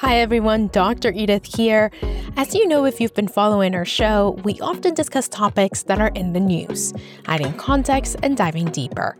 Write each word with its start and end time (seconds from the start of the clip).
Hi 0.00 0.20
everyone, 0.20 0.68
Dr. 0.68 1.10
Edith 1.10 1.56
here. 1.56 1.90
As 2.36 2.54
you 2.54 2.68
know, 2.68 2.84
if 2.84 3.00
you've 3.00 3.14
been 3.14 3.26
following 3.26 3.74
our 3.74 3.84
show, 3.84 4.38
we 4.44 4.60
often 4.60 4.94
discuss 4.94 5.26
topics 5.26 5.82
that 5.82 6.00
are 6.00 6.12
in 6.14 6.34
the 6.34 6.38
news, 6.38 6.94
adding 7.26 7.52
context 7.54 8.14
and 8.22 8.36
diving 8.36 8.66
deeper. 8.66 9.18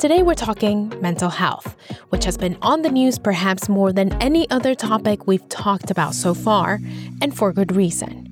Today 0.00 0.24
we're 0.24 0.34
talking 0.34 0.92
mental 1.00 1.30
health, 1.30 1.76
which 2.08 2.24
has 2.24 2.36
been 2.36 2.58
on 2.60 2.82
the 2.82 2.90
news 2.90 3.20
perhaps 3.20 3.68
more 3.68 3.92
than 3.92 4.20
any 4.20 4.50
other 4.50 4.74
topic 4.74 5.28
we've 5.28 5.48
talked 5.48 5.92
about 5.92 6.12
so 6.12 6.34
far, 6.34 6.80
and 7.22 7.36
for 7.36 7.52
good 7.52 7.76
reason. 7.76 8.26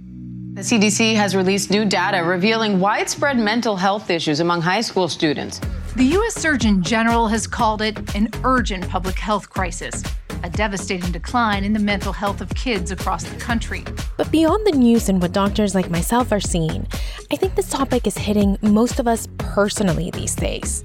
The 0.55 0.63
CDC 0.63 1.15
has 1.15 1.37
released 1.37 1.71
new 1.71 1.85
data 1.85 2.25
revealing 2.25 2.81
widespread 2.81 3.39
mental 3.39 3.77
health 3.77 4.11
issues 4.11 4.41
among 4.41 4.63
high 4.63 4.81
school 4.81 5.07
students. 5.07 5.61
The 5.95 6.07
U.S. 6.07 6.35
Surgeon 6.35 6.83
General 6.83 7.29
has 7.29 7.47
called 7.47 7.83
it 7.83 8.17
an 8.17 8.31
urgent 8.43 8.89
public 8.89 9.17
health 9.17 9.49
crisis 9.49 10.03
a 10.45 10.51
devastating 10.51 11.11
decline 11.11 11.65
in 11.65 11.73
the 11.73 11.79
mental 11.79 12.13
health 12.13 12.43
of 12.43 12.51
kids 12.51 12.91
across 12.91 13.25
the 13.25 13.37
country. 13.41 13.83
But 14.19 14.31
beyond 14.31 14.67
the 14.67 14.77
news 14.77 15.09
and 15.09 15.21
what 15.21 15.33
doctors 15.33 15.75
like 15.75 15.89
myself 15.89 16.31
are 16.33 16.41
seeing, 16.41 16.87
I 17.33 17.37
think 17.37 17.55
this 17.55 17.71
topic 17.71 18.07
is 18.07 18.19
hitting 18.19 18.59
most 18.61 19.01
of 19.01 19.09
us 19.09 19.27
personally 19.39 20.11
these 20.11 20.35
days. 20.37 20.83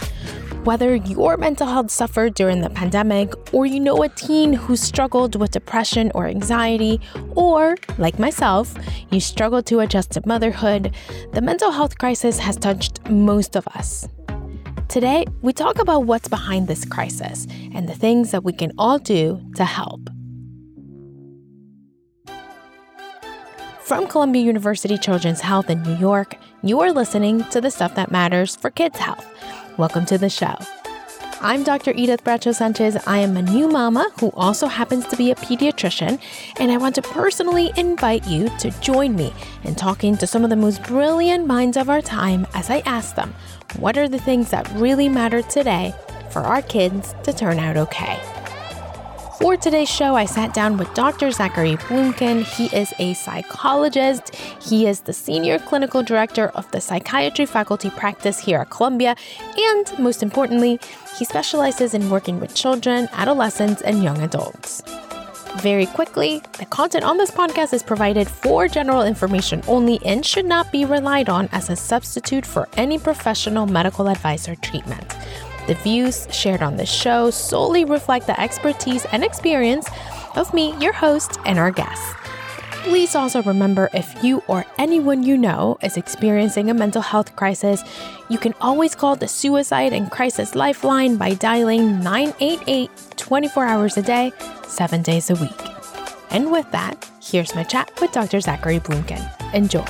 Whether 0.63 0.95
your 0.95 1.35
mental 1.35 1.67
health 1.67 1.91
suffered 1.91 2.35
during 2.35 2.61
the 2.61 2.69
pandemic, 2.69 3.33
or 3.53 3.66
you 3.66 3.81
know 3.81 4.02
a 4.02 4.09
teen 4.09 4.53
who 4.53 4.77
struggled 4.77 5.35
with 5.35 5.52
depression 5.52 6.09
or 6.16 6.25
anxiety, 6.27 7.02
or, 7.35 7.75
like 7.97 8.17
myself, 8.17 8.73
you 9.11 9.19
struggled 9.19 9.66
to 9.66 9.80
adjust 9.81 10.11
to 10.11 10.21
motherhood, 10.25 10.95
the 11.33 11.41
mental 11.41 11.71
health 11.71 11.97
crisis 11.97 12.39
has 12.39 12.55
touched 12.55 13.09
most 13.09 13.57
of 13.57 13.67
us. 13.69 14.07
Today, 14.89 15.23
we 15.43 15.53
talk 15.53 15.77
about 15.77 16.05
what's 16.05 16.27
behind 16.27 16.67
this 16.67 16.84
crisis 16.84 17.45
and 17.75 17.88
the 17.88 17.93
things 17.93 18.31
that 18.31 18.43
we 18.43 18.52
can 18.52 18.71
all 18.75 18.97
do 18.97 19.39
to 19.53 19.63
help. 19.63 20.09
From 23.81 24.08
Columbia 24.08 24.41
University 24.41 24.97
Children's 24.97 25.41
Health 25.41 25.69
in 25.69 25.83
New 25.83 25.95
York, 25.97 26.38
you 26.63 26.80
are 26.80 26.91
listening 26.91 27.44
to 27.52 27.61
the 27.61 27.69
stuff 27.69 27.94
that 27.94 28.09
matters 28.09 28.55
for 28.55 28.72
kids' 28.72 28.97
health. 28.97 29.28
Welcome 29.78 30.08
to 30.08 30.17
the 30.17 30.28
show. 30.28 30.55
I'm 31.41 31.63
Dr. 31.63 31.93
Edith 31.95 32.25
Bracho 32.25 32.53
Sanchez. 32.53 32.97
I 33.07 33.19
am 33.19 33.37
a 33.37 33.41
new 33.41 33.69
mama 33.69 34.11
who 34.19 34.29
also 34.31 34.67
happens 34.67 35.07
to 35.07 35.15
be 35.15 35.31
a 35.31 35.35
pediatrician, 35.35 36.19
and 36.59 36.69
I 36.69 36.75
want 36.75 36.95
to 36.95 37.01
personally 37.01 37.71
invite 37.77 38.27
you 38.27 38.49
to 38.57 38.71
join 38.81 39.15
me 39.15 39.33
in 39.63 39.73
talking 39.73 40.17
to 40.17 40.27
some 40.27 40.43
of 40.43 40.49
the 40.49 40.57
most 40.57 40.83
brilliant 40.83 41.47
minds 41.47 41.77
of 41.77 41.89
our 41.89 42.01
time 42.01 42.45
as 42.53 42.69
I 42.69 42.79
ask 42.79 43.15
them 43.15 43.33
what 43.77 43.97
are 43.97 44.09
the 44.09 44.19
things 44.19 44.49
that 44.51 44.69
really 44.73 45.07
matter 45.07 45.41
today 45.41 45.93
for 46.29 46.41
our 46.41 46.61
kids 46.61 47.15
to 47.23 47.31
turn 47.31 47.57
out 47.57 47.77
okay. 47.77 48.38
For 49.39 49.55
today's 49.55 49.87
show, 49.87 50.15
I 50.15 50.25
sat 50.25 50.53
down 50.53 50.75
with 50.75 50.93
Dr. 50.93 51.31
Zachary 51.31 51.77
Blumkin. 51.77 52.43
He 52.43 52.65
is 52.75 52.93
a 52.99 53.13
psychologist. 53.13 54.35
He 54.35 54.85
is 54.85 54.99
the 54.99 55.13
senior 55.13 55.59
clinical 55.59 56.03
director 56.03 56.49
of 56.55 56.69
the 56.71 56.81
psychiatry 56.81 57.45
faculty 57.45 57.89
practice 57.89 58.37
here 58.37 58.59
at 58.59 58.69
Columbia. 58.69 59.15
And 59.57 59.97
most 59.97 60.23
importantly, 60.23 60.77
he 61.17 61.23
specializes 61.23 61.93
in 61.93 62.09
working 62.09 62.41
with 62.41 62.53
children, 62.53 63.07
adolescents, 63.13 63.81
and 63.81 64.03
young 64.03 64.21
adults. 64.21 64.83
Very 65.61 65.85
quickly, 65.85 66.41
the 66.57 66.65
content 66.65 67.05
on 67.05 67.17
this 67.17 67.31
podcast 67.31 67.73
is 67.73 67.81
provided 67.81 68.27
for 68.27 68.67
general 68.67 69.03
information 69.03 69.63
only 69.69 69.99
and 70.05 70.25
should 70.25 70.45
not 70.45 70.69
be 70.69 70.83
relied 70.83 71.29
on 71.29 71.47
as 71.53 71.69
a 71.69 71.77
substitute 71.77 72.45
for 72.45 72.67
any 72.75 72.99
professional 72.99 73.65
medical 73.65 74.09
advice 74.09 74.49
or 74.49 74.55
treatment. 74.55 75.15
The 75.70 75.75
views 75.75 76.28
shared 76.31 76.64
on 76.64 76.78
this 76.78 76.89
show 76.89 77.30
solely 77.30 77.86
reflect 77.86 78.25
the 78.25 78.39
expertise 78.42 79.06
and 79.12 79.23
experience 79.23 79.88
of 80.36 80.52
me, 80.52 80.75
your 80.80 80.94
host, 80.94 81.38
and 81.45 81.59
our 81.59 81.70
guests. 81.70 82.12
Please 82.81 83.14
also 83.14 83.44
remember 83.44 83.88
if 83.94 84.23
you 84.23 84.42
or 84.47 84.66
anyone 84.80 85.22
you 85.22 85.38
know 85.38 85.78
is 85.84 85.95
experiencing 85.95 86.72
a 86.72 86.73
mental 86.73 87.03
health 87.03 87.35
crisis, 87.35 87.84
you 88.29 88.40
can 88.40 88.56
always 88.62 88.96
call 88.96 89.16
the 89.16 89.28
Suicide 89.28 89.94
and 89.94 90.09
Crisis 90.09 90.56
Lifeline 90.56 91.18
by 91.18 91.35
dialing 91.35 92.00
988 92.00 92.90
24 93.18 93.66
hours 93.66 93.96
a 93.96 94.02
day, 94.02 94.31
7 94.68 95.03
days 95.03 95.29
a 95.29 95.35
week. 95.35 95.62
And 96.31 96.52
with 96.52 96.72
that, 96.72 97.08
here's 97.22 97.53
my 97.53 97.62
chat 97.62 97.91
with 98.02 98.12
Dr. 98.12 98.40
Zachary 98.40 98.79
Blumkin. 98.79 99.22
Enjoy. 99.53 99.85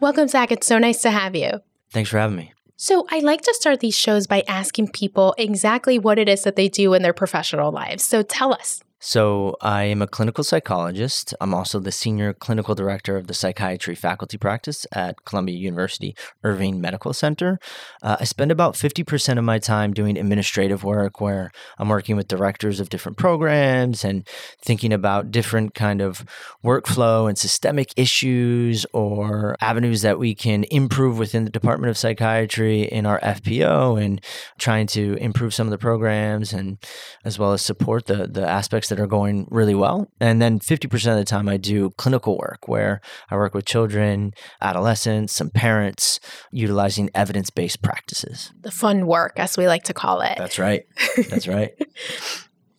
Welcome, 0.00 0.26
Zach. 0.26 0.50
It's 0.50 0.66
so 0.66 0.78
nice 0.80 1.00
to 1.02 1.12
have 1.12 1.36
you. 1.36 1.60
Thanks 1.92 2.10
for 2.10 2.18
having 2.18 2.38
me. 2.38 2.53
So, 2.76 3.06
I 3.10 3.20
like 3.20 3.42
to 3.42 3.54
start 3.54 3.80
these 3.80 3.96
shows 3.96 4.26
by 4.26 4.42
asking 4.48 4.88
people 4.88 5.34
exactly 5.38 5.98
what 5.98 6.18
it 6.18 6.28
is 6.28 6.42
that 6.42 6.56
they 6.56 6.68
do 6.68 6.92
in 6.94 7.02
their 7.02 7.12
professional 7.12 7.70
lives. 7.70 8.04
So, 8.04 8.22
tell 8.22 8.52
us. 8.52 8.82
So, 9.06 9.54
I 9.60 9.82
am 9.82 10.00
a 10.00 10.06
clinical 10.06 10.42
psychologist. 10.42 11.34
I'm 11.38 11.52
also 11.52 11.78
the 11.78 11.92
senior 11.92 12.32
clinical 12.32 12.74
director 12.74 13.18
of 13.18 13.26
the 13.26 13.34
psychiatry 13.34 13.94
faculty 13.94 14.38
practice 14.38 14.86
at 14.92 15.26
Columbia 15.26 15.58
University 15.58 16.16
Irving 16.42 16.80
Medical 16.80 17.12
Center. 17.12 17.58
Uh, 18.02 18.16
I 18.20 18.24
spend 18.24 18.50
about 18.50 18.76
50% 18.76 19.36
of 19.36 19.44
my 19.44 19.58
time 19.58 19.92
doing 19.92 20.16
administrative 20.16 20.84
work 20.84 21.20
where 21.20 21.50
I'm 21.76 21.90
working 21.90 22.16
with 22.16 22.28
directors 22.28 22.80
of 22.80 22.88
different 22.88 23.18
programs 23.18 24.06
and 24.06 24.26
thinking 24.62 24.90
about 24.90 25.30
different 25.30 25.74
kind 25.74 26.00
of 26.00 26.24
workflow 26.64 27.28
and 27.28 27.36
systemic 27.36 27.92
issues 27.98 28.86
or 28.94 29.54
avenues 29.60 30.00
that 30.00 30.18
we 30.18 30.34
can 30.34 30.64
improve 30.70 31.18
within 31.18 31.44
the 31.44 31.50
Department 31.50 31.90
of 31.90 31.98
Psychiatry 31.98 32.84
in 32.84 33.04
our 33.04 33.20
FPO 33.20 34.02
and 34.02 34.24
trying 34.58 34.86
to 34.86 35.18
improve 35.20 35.52
some 35.52 35.66
of 35.66 35.72
the 35.72 35.76
programs 35.76 36.54
and 36.54 36.78
as 37.22 37.38
well 37.38 37.52
as 37.52 37.60
support 37.60 38.06
the 38.06 38.26
the 38.26 38.48
aspects 38.48 38.93
that 38.94 39.02
are 39.02 39.08
going 39.08 39.48
really 39.50 39.74
well. 39.74 40.08
And 40.20 40.40
then 40.40 40.60
50% 40.60 40.94
of 41.10 41.16
the 41.16 41.24
time, 41.24 41.48
I 41.48 41.56
do 41.56 41.90
clinical 41.90 42.38
work 42.38 42.68
where 42.68 43.00
I 43.28 43.36
work 43.36 43.52
with 43.52 43.64
children, 43.64 44.32
adolescents, 44.60 45.34
some 45.34 45.50
parents, 45.50 46.20
utilizing 46.52 47.10
evidence 47.14 47.50
based 47.50 47.82
practices. 47.82 48.52
The 48.62 48.70
fun 48.70 49.06
work, 49.06 49.32
as 49.36 49.58
we 49.58 49.66
like 49.66 49.82
to 49.84 49.94
call 49.94 50.20
it. 50.20 50.36
That's 50.38 50.58
right. 50.58 50.84
That's 51.28 51.48
right. 51.48 51.72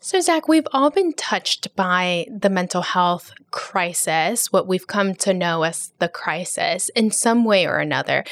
So, 0.06 0.22
Zach, 0.22 0.48
we've 0.48 0.68
all 0.72 0.92
been 0.92 1.14
touched 1.14 1.75
by 1.75 2.28
the 2.30 2.52
mental 2.52 2.84
health 2.84 3.34
crisis, 3.50 4.52
what 4.52 4.68
we've 4.68 4.86
come 4.86 5.16
to 5.16 5.34
know 5.34 5.64
as 5.64 5.94
the 5.98 6.08
crisis, 6.08 6.90
in 6.90 7.09
some 7.09 7.44
way 7.44 7.66
or 7.66 7.78
another. 7.80 8.24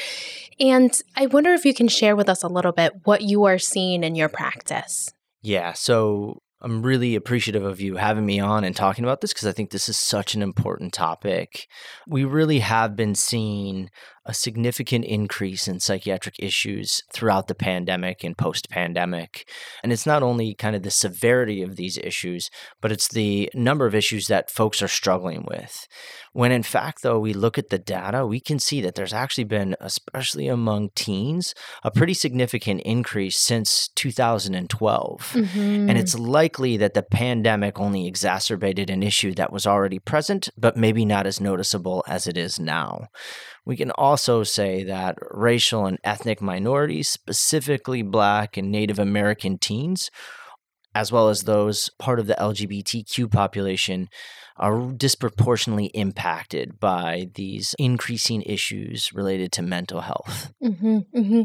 And 0.60 0.96
I 1.16 1.26
wonder 1.26 1.52
if 1.52 1.64
you 1.64 1.74
can 1.74 1.88
share 1.88 2.14
with 2.14 2.28
us 2.28 2.44
a 2.44 2.48
little 2.48 2.70
bit 2.70 2.92
what 3.02 3.22
you 3.22 3.42
are 3.46 3.58
seeing 3.58 4.04
in 4.04 4.14
your 4.14 4.28
practice. 4.28 5.12
Yeah. 5.42 5.72
So, 5.72 6.38
I'm 6.64 6.82
really 6.82 7.14
appreciative 7.14 7.62
of 7.62 7.82
you 7.82 7.96
having 7.96 8.24
me 8.24 8.40
on 8.40 8.64
and 8.64 8.74
talking 8.74 9.04
about 9.04 9.20
this 9.20 9.34
because 9.34 9.46
I 9.46 9.52
think 9.52 9.70
this 9.70 9.86
is 9.86 9.98
such 9.98 10.34
an 10.34 10.40
important 10.40 10.94
topic. 10.94 11.68
We 12.08 12.24
really 12.24 12.60
have 12.60 12.96
been 12.96 13.14
seeing 13.14 13.90
a 14.26 14.34
significant 14.34 15.04
increase 15.04 15.68
in 15.68 15.80
psychiatric 15.80 16.36
issues 16.38 17.02
throughout 17.12 17.48
the 17.48 17.54
pandemic 17.54 18.24
and 18.24 18.36
post 18.36 18.70
pandemic. 18.70 19.48
And 19.82 19.92
it's 19.92 20.06
not 20.06 20.22
only 20.22 20.54
kind 20.54 20.74
of 20.74 20.82
the 20.82 20.90
severity 20.90 21.62
of 21.62 21.76
these 21.76 21.98
issues, 21.98 22.50
but 22.80 22.92
it's 22.92 23.08
the 23.08 23.50
number 23.54 23.86
of 23.86 23.94
issues 23.94 24.26
that 24.28 24.50
folks 24.50 24.82
are 24.82 24.88
struggling 24.88 25.44
with. 25.48 25.86
When 26.32 26.52
in 26.52 26.62
fact, 26.62 27.02
though, 27.02 27.18
we 27.18 27.32
look 27.32 27.58
at 27.58 27.68
the 27.68 27.78
data, 27.78 28.26
we 28.26 28.40
can 28.40 28.58
see 28.58 28.80
that 28.80 28.94
there's 28.94 29.12
actually 29.12 29.44
been, 29.44 29.76
especially 29.80 30.48
among 30.48 30.90
teens, 30.94 31.54
a 31.82 31.90
pretty 31.90 32.14
significant 32.14 32.80
increase 32.82 33.38
since 33.38 33.88
2012. 33.94 35.20
Mm-hmm. 35.20 35.88
And 35.88 35.98
it's 35.98 36.18
likely 36.18 36.76
that 36.78 36.94
the 36.94 37.02
pandemic 37.02 37.78
only 37.78 38.06
exacerbated 38.06 38.90
an 38.90 39.02
issue 39.02 39.34
that 39.34 39.52
was 39.52 39.66
already 39.66 39.98
present, 39.98 40.48
but 40.56 40.76
maybe 40.76 41.04
not 41.04 41.26
as 41.26 41.40
noticeable 41.40 42.04
as 42.08 42.26
it 42.26 42.36
is 42.36 42.58
now. 42.58 43.08
We 43.66 43.76
can 43.76 43.90
also 43.92 44.42
say 44.42 44.84
that 44.84 45.16
racial 45.30 45.86
and 45.86 45.98
ethnic 46.04 46.42
minorities, 46.42 47.08
specifically 47.08 48.02
Black 48.02 48.56
and 48.56 48.70
Native 48.70 48.98
American 48.98 49.58
teens, 49.58 50.10
as 50.94 51.10
well 51.10 51.28
as 51.28 51.42
those 51.42 51.90
part 51.98 52.20
of 52.20 52.26
the 52.26 52.34
LGBTQ 52.34 53.30
population, 53.30 54.08
are 54.56 54.92
disproportionately 54.92 55.86
impacted 55.86 56.78
by 56.78 57.28
these 57.34 57.74
increasing 57.78 58.42
issues 58.42 59.12
related 59.12 59.50
to 59.52 59.62
mental 59.62 60.02
health. 60.02 60.52
Mm-hmm, 60.62 60.98
mm-hmm. 61.14 61.42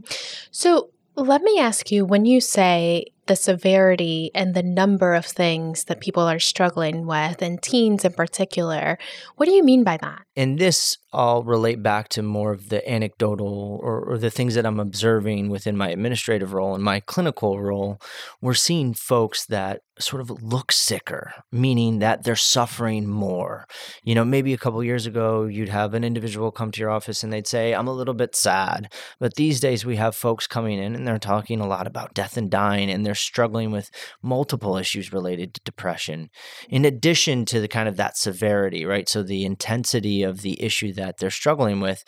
So, 0.51 0.91
let 1.15 1.41
me 1.41 1.59
ask 1.59 1.91
you 1.91 2.05
when 2.05 2.25
you 2.25 2.39
say 2.39 3.05
the 3.29 3.35
severity 3.35 4.31
and 4.33 4.55
the 4.55 4.63
number 4.63 5.13
of 5.13 5.23
things 5.23 5.85
that 5.85 6.01
people 6.01 6.23
are 6.23 6.39
struggling 6.39 7.05
with, 7.05 7.41
and 7.41 7.61
teens 7.61 8.03
in 8.03 8.11
particular, 8.11 8.97
what 9.37 9.45
do 9.45 9.53
you 9.53 9.63
mean 9.63 9.83
by 9.83 9.97
that? 9.97 10.23
And 10.35 10.57
this 10.57 10.97
all 11.11 11.43
relate 11.43 11.81
back 11.81 12.07
to 12.09 12.21
more 12.21 12.51
of 12.51 12.69
the 12.69 12.87
anecdotal 12.89 13.79
or, 13.81 13.99
or, 14.01 14.17
the 14.17 14.29
things 14.29 14.53
that 14.55 14.65
I'm 14.65 14.79
observing 14.79 15.49
within 15.49 15.75
my 15.75 15.89
administrative 15.89 16.53
role 16.53 16.75
and 16.75 16.83
my 16.83 16.99
clinical 16.99 17.59
role. 17.59 17.99
We're 18.41 18.53
seeing 18.53 18.93
folks 18.93 19.45
that 19.47 19.81
sort 19.99 20.21
of 20.21 20.43
look 20.43 20.71
sicker, 20.71 21.33
meaning 21.51 21.99
that 21.99 22.23
they're 22.23 22.35
suffering 22.35 23.07
more. 23.07 23.65
You 24.03 24.15
know, 24.15 24.23
maybe 24.23 24.53
a 24.53 24.57
couple 24.57 24.83
years 24.83 25.05
ago, 25.05 25.45
you'd 25.45 25.69
have 25.69 25.93
an 25.93 26.03
individual 26.03 26.51
come 26.51 26.71
to 26.71 26.79
your 26.79 26.89
office 26.89 27.23
and 27.23 27.33
they'd 27.33 27.47
say, 27.47 27.73
I'm 27.73 27.87
a 27.87 27.93
little 27.93 28.13
bit 28.13 28.35
sad. 28.35 28.93
But 29.19 29.35
these 29.35 29.59
days, 29.59 29.85
we 29.85 29.95
have 29.95 30.15
folks 30.15 30.47
coming 30.47 30.79
in 30.79 30.95
and 30.95 31.07
they're 31.07 31.17
talking 31.17 31.59
a 31.59 31.67
lot 31.67 31.87
about 31.87 32.13
death 32.13 32.37
and 32.37 32.49
dying 32.51 32.89
and 32.89 33.05
they're 33.05 33.15
struggling 33.19 33.71
with 33.71 33.89
multiple 34.21 34.77
issues 34.77 35.13
related 35.13 35.53
to 35.53 35.61
depression, 35.63 36.29
in 36.69 36.85
addition 36.85 37.45
to 37.45 37.59
the 37.59 37.67
kind 37.67 37.87
of 37.87 37.97
that 37.97 38.17
severity, 38.17 38.85
right? 38.85 39.07
So 39.07 39.23
the 39.23 39.45
intensity 39.45 40.23
of 40.23 40.41
the 40.41 40.61
issue 40.61 40.93
that 40.93 41.17
they're 41.17 41.29
struggling 41.29 41.79
with, 41.79 42.03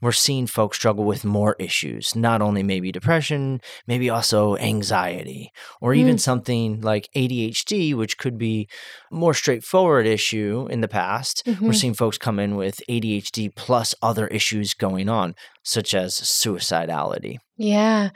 we're 0.00 0.12
seeing 0.12 0.46
folks 0.46 0.78
struggle 0.78 1.04
with 1.04 1.24
more 1.24 1.56
issues, 1.58 2.14
not 2.14 2.42
only 2.42 2.62
maybe 2.62 2.92
depression, 2.92 3.60
maybe 3.86 4.10
also 4.10 4.56
anxiety, 4.56 5.52
or 5.80 5.94
even 5.94 6.16
mm. 6.16 6.20
something 6.20 6.80
like 6.80 7.08
ADHD, 7.14 7.94
which 7.94 8.18
could 8.18 8.38
be 8.38 8.68
more 9.10 9.34
straightforward 9.34 10.06
issue 10.06 10.66
in 10.70 10.80
the 10.80 10.88
past. 10.88 11.44
Mm-hmm. 11.46 11.66
We're 11.66 11.72
seeing 11.72 11.94
folks 11.94 12.18
come 12.18 12.38
in 12.38 12.56
with 12.56 12.80
ADHD 12.88 13.54
plus 13.54 13.94
other 14.02 14.26
issues 14.28 14.74
going 14.74 15.08
on, 15.08 15.34
such 15.62 15.94
as 15.94 16.14
suicidality. 16.14 17.38
Yeah. 17.56 18.10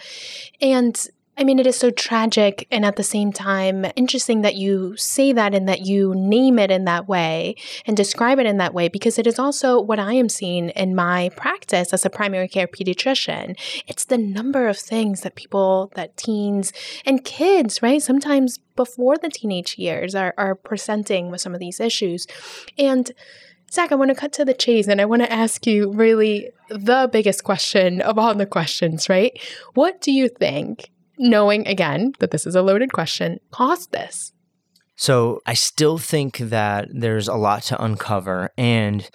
And 0.61 1.07
I 1.41 1.45
mean, 1.45 1.59
it 1.59 1.67
is 1.67 1.79
so 1.79 1.91
tragic 1.91 2.69
and 2.71 2.85
at 2.85 2.97
the 2.97 3.03
same 3.03 3.33
time 3.33 3.87
interesting 3.97 4.43
that 4.43 4.57
you 4.57 4.95
say 4.99 5.33
that 5.33 5.55
and 5.55 5.67
that 5.71 5.87
you 5.87 6.15
name 6.15 6.59
it 6.59 6.71
in 6.71 6.85
that 6.85 7.09
way 7.09 7.57
and 7.87 7.97
describe 7.97 8.39
it 8.39 8.45
in 8.45 8.59
that 8.59 8.75
way 8.75 8.89
because 8.89 9.19
it 9.19 9.27
is 9.27 9.39
also 9.39 9.81
what 9.81 9.99
I 9.99 10.13
am 10.13 10.29
seeing 10.29 10.69
in 10.69 10.95
my 10.95 11.31
practice 11.37 11.95
as 11.95 12.05
a 12.05 12.11
primary 12.11 12.47
care 12.47 12.67
pediatrician. 12.67 13.59
It's 13.87 14.05
the 14.05 14.19
number 14.19 14.69
of 14.69 14.77
things 14.77 15.23
that 15.23 15.35
people, 15.35 15.91
that 15.95 16.19
teens 16.19 16.75
and 17.07 17.25
kids, 17.25 17.81
right? 17.81 18.03
Sometimes 18.03 18.59
before 18.77 19.17
the 19.17 19.31
teenage 19.31 19.79
years 19.79 20.15
are, 20.15 20.35
are 20.37 20.55
presenting 20.55 21.31
with 21.31 21.41
some 21.41 21.55
of 21.55 21.61
these 21.61 21.81
issues. 21.81 22.27
And 22.77 23.11
Zach, 23.73 23.93
I 23.93 23.95
want 23.95 24.11
to 24.11 24.15
cut 24.15 24.35
to 24.35 24.45
the 24.45 24.53
chase 24.53 24.89
and 24.89 25.01
I 25.01 25.07
want 25.07 25.23
to 25.23 25.33
ask 25.33 25.67
you 25.67 25.91
really 25.91 26.51
the 26.69 27.09
biggest 27.11 27.45
question 27.45 28.03
of 28.03 28.19
all 28.19 28.35
the 28.35 28.45
questions, 28.45 29.09
right? 29.09 29.33
What 29.73 30.03
do 30.03 30.13
you 30.13 30.29
think 30.29 30.90
knowing 31.21 31.67
again 31.69 32.13
that 32.19 32.31
this 32.31 32.47
is 32.47 32.55
a 32.57 32.63
loaded 32.63 32.93
question, 32.93 33.39
caused 33.53 33.93
this? 33.93 34.33
So 34.97 35.41
I 35.47 35.55
still 35.55 35.99
think 35.99 36.39
that 36.39 36.89
there's 36.93 37.29
a 37.29 37.35
lot 37.35 37.63
to 37.65 37.83
uncover. 37.83 38.51
And 38.59 39.09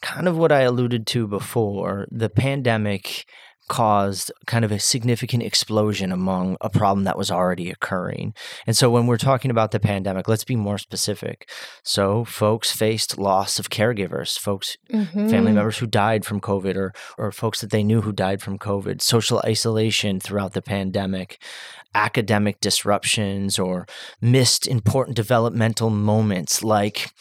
kind 0.00 0.26
of 0.26 0.36
what 0.36 0.52
I 0.52 0.60
alluded 0.60 1.06
to 1.08 1.26
before, 1.26 2.06
the 2.10 2.28
pandemic 2.28 3.26
caused 3.68 4.32
kind 4.46 4.64
of 4.64 4.72
a 4.72 4.78
significant 4.78 5.42
explosion 5.42 6.10
among 6.12 6.56
a 6.60 6.70
problem 6.70 7.04
that 7.04 7.18
was 7.18 7.30
already 7.30 7.70
occurring. 7.70 8.34
And 8.66 8.76
so 8.76 8.90
when 8.90 9.06
we're 9.06 9.18
talking 9.18 9.50
about 9.50 9.70
the 9.70 9.80
pandemic, 9.80 10.28
let's 10.28 10.44
be 10.44 10.56
more 10.56 10.78
specific. 10.78 11.50
So 11.82 12.24
folks 12.24 12.72
faced 12.72 13.18
loss 13.18 13.58
of 13.58 13.70
caregivers, 13.70 14.38
folks 14.38 14.76
mm-hmm. 14.92 15.28
family 15.28 15.52
members 15.52 15.78
who 15.78 15.86
died 15.86 16.24
from 16.24 16.40
COVID 16.40 16.76
or 16.76 16.92
or 17.16 17.30
folks 17.30 17.60
that 17.60 17.70
they 17.70 17.82
knew 17.82 18.00
who 18.00 18.12
died 18.12 18.42
from 18.42 18.58
COVID, 18.58 19.00
social 19.02 19.40
isolation 19.44 20.20
throughout 20.20 20.52
the 20.52 20.62
pandemic, 20.62 21.40
academic 21.94 22.60
disruptions 22.60 23.58
or 23.58 23.86
missed 24.20 24.66
important 24.66 25.16
developmental 25.16 25.90
moments 25.90 26.62
like 26.62 27.12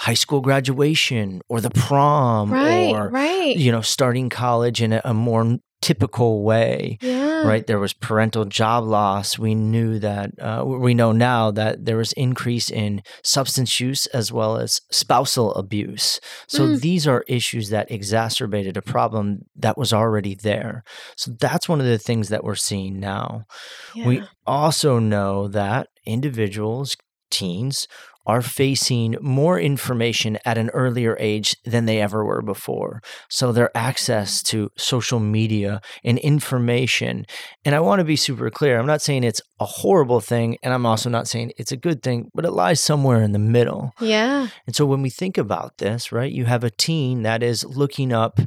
high 0.00 0.14
school 0.14 0.40
graduation 0.40 1.42
or 1.50 1.60
the 1.60 1.68
prom 1.68 2.50
right, 2.50 2.94
or 2.94 3.10
right. 3.10 3.54
you 3.56 3.70
know 3.70 3.82
starting 3.82 4.30
college 4.30 4.80
in 4.80 4.94
a, 4.94 5.02
a 5.04 5.12
more 5.12 5.58
typical 5.82 6.42
way 6.42 6.96
yeah. 7.02 7.46
right 7.46 7.66
there 7.66 7.78
was 7.78 7.92
parental 7.92 8.46
job 8.46 8.82
loss 8.82 9.38
we 9.38 9.54
knew 9.54 9.98
that 9.98 10.30
uh, 10.40 10.64
we 10.64 10.94
know 10.94 11.12
now 11.12 11.50
that 11.50 11.84
there 11.84 11.98
was 11.98 12.12
increase 12.14 12.70
in 12.70 13.02
substance 13.22 13.78
use 13.78 14.06
as 14.06 14.32
well 14.32 14.56
as 14.56 14.80
spousal 14.90 15.54
abuse 15.54 16.18
so 16.48 16.66
mm. 16.66 16.80
these 16.80 17.06
are 17.06 17.22
issues 17.28 17.68
that 17.68 17.90
exacerbated 17.90 18.78
a 18.78 18.82
problem 18.82 19.40
that 19.54 19.76
was 19.76 19.92
already 19.92 20.34
there 20.34 20.82
so 21.14 21.30
that's 21.38 21.68
one 21.68 21.78
of 21.80 21.86
the 21.86 21.98
things 21.98 22.30
that 22.30 22.42
we're 22.42 22.54
seeing 22.54 22.98
now 22.98 23.44
yeah. 23.94 24.06
we 24.06 24.22
also 24.46 24.98
know 24.98 25.46
that 25.46 25.88
individuals 26.06 26.96
teens 27.30 27.86
are 28.26 28.42
facing 28.42 29.16
more 29.20 29.58
information 29.58 30.38
at 30.44 30.58
an 30.58 30.70
earlier 30.70 31.16
age 31.18 31.56
than 31.64 31.86
they 31.86 32.00
ever 32.00 32.24
were 32.24 32.42
before. 32.42 33.00
So 33.28 33.52
their 33.52 33.74
access 33.76 34.42
to 34.44 34.70
social 34.76 35.20
media 35.20 35.80
and 36.04 36.18
information. 36.18 37.24
And 37.64 37.74
I 37.74 37.80
want 37.80 38.00
to 38.00 38.04
be 38.04 38.16
super 38.16 38.50
clear 38.50 38.78
I'm 38.78 38.86
not 38.86 39.02
saying 39.02 39.24
it's 39.24 39.42
a 39.58 39.64
horrible 39.64 40.20
thing, 40.20 40.56
and 40.62 40.72
I'm 40.72 40.86
also 40.86 41.10
not 41.10 41.28
saying 41.28 41.52
it's 41.56 41.72
a 41.72 41.76
good 41.76 42.02
thing, 42.02 42.30
but 42.34 42.44
it 42.44 42.52
lies 42.52 42.80
somewhere 42.80 43.22
in 43.22 43.32
the 43.32 43.38
middle. 43.38 43.92
Yeah. 44.00 44.48
And 44.66 44.76
so 44.76 44.86
when 44.86 45.02
we 45.02 45.10
think 45.10 45.38
about 45.38 45.78
this, 45.78 46.12
right, 46.12 46.30
you 46.30 46.44
have 46.44 46.64
a 46.64 46.70
teen 46.70 47.22
that 47.22 47.42
is 47.42 47.64
looking 47.64 48.12
up 48.12 48.40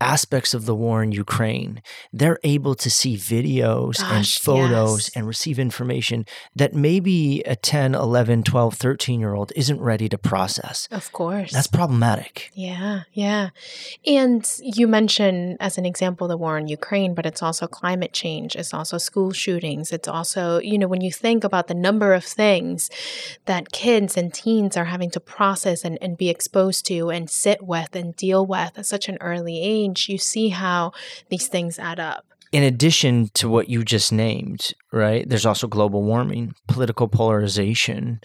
aspects 0.00 0.52
of 0.52 0.66
the 0.66 0.74
war 0.74 1.02
in 1.02 1.12
Ukraine, 1.12 1.82
they're 2.12 2.38
able 2.44 2.74
to 2.74 2.90
see 2.90 3.16
videos 3.16 3.98
Gosh, 3.98 4.12
and 4.12 4.26
photos 4.26 5.08
yes. 5.08 5.10
and 5.16 5.26
receive 5.26 5.58
information 5.58 6.26
that 6.54 6.74
maybe 6.74 7.40
a 7.46 7.56
10, 7.56 7.94
11, 7.94 8.42
12, 8.42 8.74
13 8.74 9.20
year 9.20 9.34
old 9.34 9.52
isn't 9.56 9.80
ready 9.80 10.08
to 10.08 10.18
process. 10.18 10.88
Of 10.90 11.12
course. 11.12 11.52
That's 11.52 11.66
problematic. 11.66 12.50
Yeah, 12.54 13.02
yeah. 13.12 13.50
And 14.06 14.46
you 14.60 14.86
mentioned 14.86 15.56
as 15.60 15.78
an 15.78 15.86
example 15.86 16.28
the 16.28 16.36
war 16.36 16.58
in 16.58 16.68
Ukraine, 16.68 17.14
but 17.14 17.26
it's 17.26 17.42
also 17.42 17.66
climate 17.66 18.12
change, 18.12 18.54
it's 18.56 18.74
also 18.74 18.98
school 18.98 19.32
shootings, 19.32 19.92
it's 19.92 20.08
also, 20.08 20.58
you 20.60 20.78
know, 20.78 20.88
when 20.88 21.00
you 21.00 21.12
think 21.12 21.44
about 21.44 21.68
the 21.68 21.74
number 21.74 22.12
of 22.12 22.24
things 22.24 22.90
that 23.46 23.72
kids 23.72 24.16
and 24.16 24.32
teens 24.32 24.76
are 24.76 24.86
having 24.86 25.10
to 25.10 25.20
process 25.20 25.84
and, 25.84 25.98
and 26.02 26.18
be 26.18 26.28
exposed 26.28 26.84
to 26.86 27.10
and 27.10 27.30
sit 27.30 27.62
with 27.62 27.96
and 27.96 28.14
deal 28.16 28.44
with 28.44 28.72
at 28.76 28.86
such 28.86 29.08
an 29.08 29.16
early 29.20 29.60
age 29.60 29.85
change, 29.86 30.08
you 30.08 30.18
see 30.18 30.48
how 30.48 30.92
these 31.30 31.48
things 31.48 31.78
add 31.78 32.00
up. 32.00 32.24
In 32.52 32.62
addition 32.62 33.28
to 33.34 33.48
what 33.48 33.68
you 33.68 33.84
just 33.84 34.12
named, 34.12 34.72
right, 34.92 35.28
there's 35.28 35.44
also 35.44 35.66
global 35.66 36.02
warming, 36.02 36.54
political 36.68 37.08
polarization. 37.08 38.20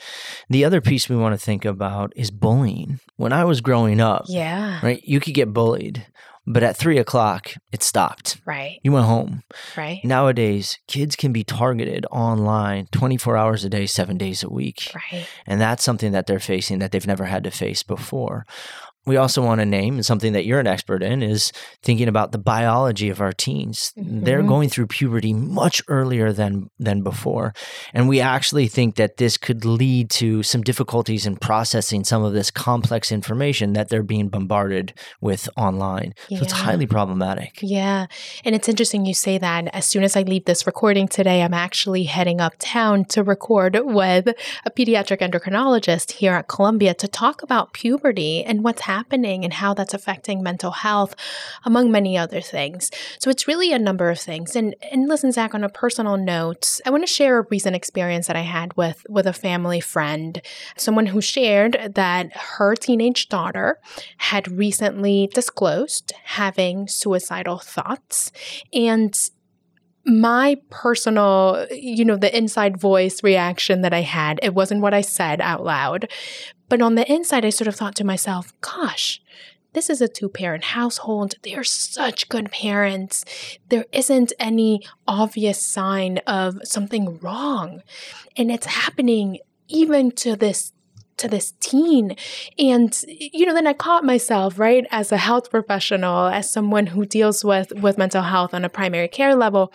The 0.49 0.63
other 0.63 0.79
piece 0.79 1.09
we 1.09 1.15
want 1.15 1.33
to 1.33 1.43
think 1.43 1.65
about 1.65 2.13
is 2.15 2.29
bullying. 2.29 2.99
When 3.17 3.33
I 3.33 3.45
was 3.45 3.61
growing 3.61 3.99
up, 3.99 4.25
yeah, 4.27 4.79
right, 4.83 5.01
you 5.03 5.19
could 5.19 5.33
get 5.33 5.53
bullied, 5.53 6.05
but 6.45 6.61
at 6.61 6.77
three 6.77 6.99
o'clock, 6.99 7.53
it 7.71 7.81
stopped. 7.81 8.39
Right. 8.45 8.79
You 8.83 8.91
went 8.91 9.07
home. 9.07 9.41
Right. 9.75 9.99
Nowadays, 10.03 10.77
kids 10.87 11.15
can 11.15 11.33
be 11.33 11.43
targeted 11.43 12.05
online 12.11 12.87
24 12.91 13.35
hours 13.35 13.65
a 13.65 13.69
day, 13.69 13.87
seven 13.87 14.17
days 14.17 14.43
a 14.43 14.49
week. 14.49 14.91
Right. 14.93 15.27
And 15.47 15.59
that's 15.59 15.83
something 15.83 16.11
that 16.11 16.27
they're 16.27 16.39
facing 16.39 16.77
that 16.79 16.91
they've 16.91 17.07
never 17.07 17.25
had 17.25 17.43
to 17.45 17.51
face 17.51 17.81
before 17.81 18.45
we 19.05 19.17
also 19.17 19.43
want 19.43 19.59
to 19.59 19.65
name 19.65 19.95
and 19.95 20.05
something 20.05 20.33
that 20.33 20.45
you're 20.45 20.59
an 20.59 20.67
expert 20.67 21.01
in 21.01 21.23
is 21.23 21.51
thinking 21.81 22.07
about 22.07 22.31
the 22.31 22.37
biology 22.37 23.09
of 23.09 23.19
our 23.21 23.31
teens. 23.31 23.93
Mm-hmm. 23.97 24.23
they're 24.23 24.43
going 24.43 24.69
through 24.69 24.87
puberty 24.87 25.33
much 25.33 25.81
earlier 25.87 26.31
than 26.31 26.69
than 26.79 27.01
before. 27.01 27.53
And 27.93 28.07
we 28.07 28.19
actually 28.19 28.67
think 28.67 28.95
that 28.95 29.17
this 29.17 29.37
could 29.37 29.65
lead 29.65 30.09
to 30.11 30.43
some 30.43 30.61
difficulties 30.61 31.25
in 31.25 31.37
processing 31.37 32.03
some 32.03 32.23
of 32.23 32.33
this 32.33 32.51
complex 32.51 33.11
information 33.11 33.73
that 33.73 33.89
they're 33.89 34.03
being 34.03 34.29
bombarded 34.29 34.93
with 35.19 35.49
online. 35.57 36.13
Yeah. 36.29 36.39
so 36.39 36.43
it's 36.43 36.53
highly 36.53 36.85
problematic. 36.87 37.59
Yeah. 37.61 38.07
And 38.43 38.55
it's 38.55 38.69
interesting 38.69 39.05
you 39.05 39.13
say 39.13 39.37
that. 39.37 39.67
As 39.73 39.85
soon 39.85 40.03
as 40.03 40.15
i 40.15 40.21
leave 40.21 40.45
this 40.45 40.65
recording 40.65 41.07
today 41.07 41.41
i'm 41.43 41.53
actually 41.53 42.03
heading 42.03 42.39
uptown 42.39 43.05
to 43.05 43.23
record 43.23 43.77
with 43.83 44.27
a 44.65 44.71
pediatric 44.71 45.19
endocrinologist 45.19 46.11
here 46.13 46.33
at 46.33 46.47
columbia 46.47 46.93
to 46.93 47.07
talk 47.07 47.41
about 47.43 47.73
puberty 47.73 48.43
and 48.43 48.63
what's 48.63 48.81
happening 48.91 49.43
and 49.45 49.53
how 49.53 49.73
that's 49.73 49.93
affecting 49.93 50.43
mental 50.43 50.71
health, 50.71 51.15
among 51.63 51.91
many 51.91 52.17
other 52.17 52.41
things. 52.41 52.91
So 53.19 53.29
it's 53.29 53.47
really 53.47 53.71
a 53.71 53.79
number 53.79 54.09
of 54.09 54.19
things. 54.19 54.55
And 54.55 54.75
and 54.91 55.07
listen, 55.07 55.31
Zach, 55.31 55.53
on 55.53 55.63
a 55.63 55.69
personal 55.83 56.17
note, 56.17 56.79
I 56.85 56.89
want 56.89 57.03
to 57.03 57.13
share 57.17 57.39
a 57.39 57.47
recent 57.49 57.75
experience 57.75 58.27
that 58.27 58.35
I 58.35 58.47
had 58.57 58.75
with 58.75 58.99
with 59.07 59.27
a 59.27 59.41
family 59.47 59.79
friend, 59.79 60.41
someone 60.75 61.07
who 61.07 61.21
shared 61.21 61.73
that 61.95 62.25
her 62.57 62.75
teenage 62.75 63.29
daughter 63.29 63.79
had 64.17 64.51
recently 64.65 65.29
disclosed 65.33 66.13
having 66.23 66.87
suicidal 66.87 67.59
thoughts 67.59 68.31
and 68.73 69.13
my 70.05 70.57
personal, 70.69 71.67
you 71.71 72.03
know, 72.03 72.17
the 72.17 72.35
inside 72.35 72.77
voice 72.77 73.23
reaction 73.23 73.81
that 73.81 73.93
I 73.93 74.01
had, 74.01 74.39
it 74.41 74.53
wasn't 74.53 74.81
what 74.81 74.93
I 74.93 75.01
said 75.01 75.41
out 75.41 75.63
loud, 75.63 76.09
but 76.69 76.81
on 76.81 76.95
the 76.95 77.11
inside, 77.11 77.45
I 77.45 77.49
sort 77.49 77.67
of 77.67 77.75
thought 77.75 77.95
to 77.95 78.03
myself, 78.03 78.53
gosh, 78.61 79.21
this 79.73 79.89
is 79.89 80.01
a 80.01 80.07
two 80.07 80.29
parent 80.29 80.63
household. 80.65 81.35
They 81.43 81.55
are 81.55 81.63
such 81.63 82.29
good 82.29 82.51
parents. 82.51 83.23
There 83.69 83.85
isn't 83.91 84.33
any 84.39 84.81
obvious 85.07 85.63
sign 85.63 86.17
of 86.27 86.59
something 86.63 87.19
wrong. 87.19 87.81
And 88.35 88.51
it's 88.51 88.65
happening 88.65 89.39
even 89.67 90.11
to 90.11 90.35
this 90.35 90.73
to 91.17 91.27
this 91.27 91.53
teen 91.59 92.15
and 92.57 93.03
you 93.07 93.45
know 93.45 93.53
then 93.53 93.67
i 93.67 93.73
caught 93.73 94.03
myself 94.03 94.57
right 94.57 94.87
as 94.89 95.11
a 95.11 95.17
health 95.17 95.51
professional 95.51 96.25
as 96.25 96.49
someone 96.49 96.87
who 96.87 97.05
deals 97.05 97.45
with 97.45 97.71
with 97.73 97.95
mental 97.95 98.23
health 98.23 98.55
on 98.55 98.65
a 98.65 98.69
primary 98.69 99.07
care 99.07 99.35
level 99.35 99.71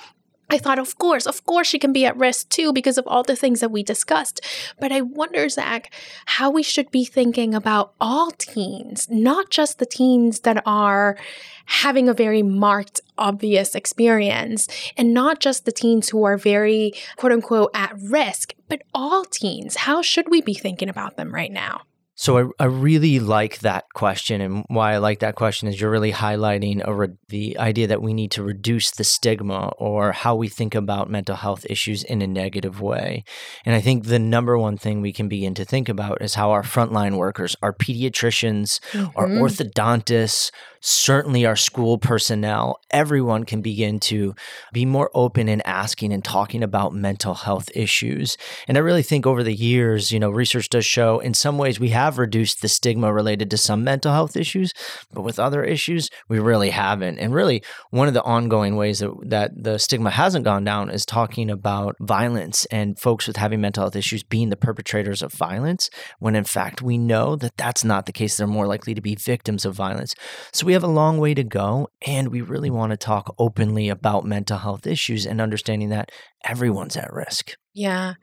I 0.48 0.58
thought, 0.58 0.78
of 0.78 0.96
course, 0.98 1.26
of 1.26 1.44
course, 1.44 1.66
she 1.66 1.78
can 1.78 1.92
be 1.92 2.06
at 2.06 2.16
risk 2.16 2.48
too 2.50 2.72
because 2.72 2.98
of 2.98 3.06
all 3.06 3.24
the 3.24 3.34
things 3.34 3.60
that 3.60 3.72
we 3.72 3.82
discussed. 3.82 4.40
But 4.78 4.92
I 4.92 5.00
wonder, 5.00 5.48
Zach, 5.48 5.92
how 6.26 6.50
we 6.50 6.62
should 6.62 6.90
be 6.92 7.04
thinking 7.04 7.52
about 7.52 7.94
all 8.00 8.30
teens, 8.30 9.08
not 9.10 9.50
just 9.50 9.78
the 9.78 9.86
teens 9.86 10.40
that 10.40 10.62
are 10.64 11.18
having 11.66 12.08
a 12.08 12.14
very 12.14 12.44
marked, 12.44 13.00
obvious 13.18 13.74
experience, 13.74 14.68
and 14.96 15.12
not 15.12 15.40
just 15.40 15.64
the 15.64 15.72
teens 15.72 16.10
who 16.10 16.22
are 16.22 16.36
very, 16.36 16.92
quote 17.16 17.32
unquote, 17.32 17.70
at 17.74 17.96
risk, 18.00 18.54
but 18.68 18.82
all 18.94 19.24
teens. 19.24 19.74
How 19.76 20.00
should 20.00 20.28
we 20.28 20.40
be 20.40 20.54
thinking 20.54 20.88
about 20.88 21.16
them 21.16 21.34
right 21.34 21.52
now? 21.52 21.82
So 22.18 22.38
I, 22.38 22.64
I 22.64 22.64
really 22.64 23.20
like 23.20 23.58
that 23.58 23.84
question, 23.94 24.40
and 24.40 24.64
why 24.68 24.94
I 24.94 24.96
like 24.98 25.18
that 25.18 25.34
question 25.34 25.68
is 25.68 25.78
you're 25.78 25.90
really 25.90 26.12
highlighting 26.12 26.82
re- 26.86 27.08
the 27.28 27.58
idea 27.58 27.86
that 27.88 28.00
we 28.00 28.14
need 28.14 28.30
to 28.32 28.42
reduce 28.42 28.90
the 28.90 29.04
stigma 29.04 29.70
or 29.76 30.12
how 30.12 30.34
we 30.34 30.48
think 30.48 30.74
about 30.74 31.10
mental 31.10 31.36
health 31.36 31.66
issues 31.68 32.02
in 32.02 32.22
a 32.22 32.26
negative 32.26 32.80
way. 32.80 33.22
And 33.66 33.74
I 33.74 33.82
think 33.82 34.06
the 34.06 34.18
number 34.18 34.56
one 34.58 34.78
thing 34.78 35.02
we 35.02 35.12
can 35.12 35.28
begin 35.28 35.52
to 35.54 35.64
think 35.66 35.90
about 35.90 36.22
is 36.22 36.34
how 36.34 36.52
our 36.52 36.62
frontline 36.62 37.18
workers, 37.18 37.54
our 37.60 37.74
pediatricians, 37.74 38.80
mm-hmm. 38.92 39.08
our 39.14 39.28
orthodontists, 39.28 40.50
certainly 40.86 41.44
our 41.44 41.56
school 41.56 41.98
personnel, 41.98 42.78
everyone 42.92 43.42
can 43.42 43.60
begin 43.60 43.98
to 43.98 44.34
be 44.72 44.86
more 44.86 45.10
open 45.14 45.48
in 45.48 45.60
asking 45.62 46.12
and 46.12 46.22
talking 46.22 46.62
about 46.62 46.94
mental 46.94 47.34
health 47.34 47.68
issues. 47.74 48.36
And 48.68 48.78
I 48.78 48.80
really 48.80 49.02
think 49.02 49.26
over 49.26 49.42
the 49.42 49.54
years, 49.54 50.12
you 50.12 50.20
know, 50.20 50.30
research 50.30 50.68
does 50.68 50.86
show 50.86 51.18
in 51.18 51.34
some 51.34 51.58
ways 51.58 51.80
we 51.80 51.88
have 51.88 52.18
reduced 52.18 52.62
the 52.62 52.68
stigma 52.68 53.12
related 53.12 53.50
to 53.50 53.56
some 53.56 53.82
mental 53.82 54.12
health 54.12 54.36
issues, 54.36 54.72
but 55.12 55.22
with 55.22 55.40
other 55.40 55.64
issues, 55.64 56.08
we 56.28 56.38
really 56.38 56.70
haven't. 56.70 57.18
And 57.18 57.34
really, 57.34 57.64
one 57.90 58.06
of 58.06 58.14
the 58.14 58.22
ongoing 58.22 58.76
ways 58.76 59.00
that, 59.00 59.10
that 59.24 59.50
the 59.56 59.78
stigma 59.78 60.10
hasn't 60.10 60.44
gone 60.44 60.62
down 60.62 60.90
is 60.90 61.04
talking 61.04 61.50
about 61.50 61.96
violence 62.00 62.64
and 62.66 62.96
folks 62.96 63.26
with 63.26 63.38
having 63.38 63.60
mental 63.60 63.82
health 63.82 63.96
issues 63.96 64.22
being 64.22 64.50
the 64.50 64.56
perpetrators 64.56 65.20
of 65.20 65.32
violence, 65.32 65.90
when 66.20 66.36
in 66.36 66.44
fact 66.44 66.80
we 66.80 66.96
know 66.96 67.34
that 67.34 67.56
that's 67.56 67.82
not 67.82 68.06
the 68.06 68.12
case. 68.12 68.36
They're 68.36 68.46
more 68.46 68.68
likely 68.68 68.94
to 68.94 69.00
be 69.00 69.16
victims 69.16 69.64
of 69.64 69.74
violence. 69.74 70.14
So 70.52 70.64
we 70.64 70.75
have 70.76 70.84
a 70.84 70.88
long 70.88 71.18
way 71.18 71.32
to 71.32 71.42
go, 71.42 71.88
and 72.06 72.28
we 72.28 72.42
really 72.42 72.70
want 72.70 72.90
to 72.90 72.98
talk 72.98 73.34
openly 73.38 73.88
about 73.88 74.26
mental 74.26 74.58
health 74.58 74.86
issues 74.86 75.24
and 75.24 75.40
understanding 75.40 75.88
that 75.88 76.12
everyone's 76.44 76.96
at 76.96 77.12
risk. 77.12 77.54
Yeah. 77.76 78.14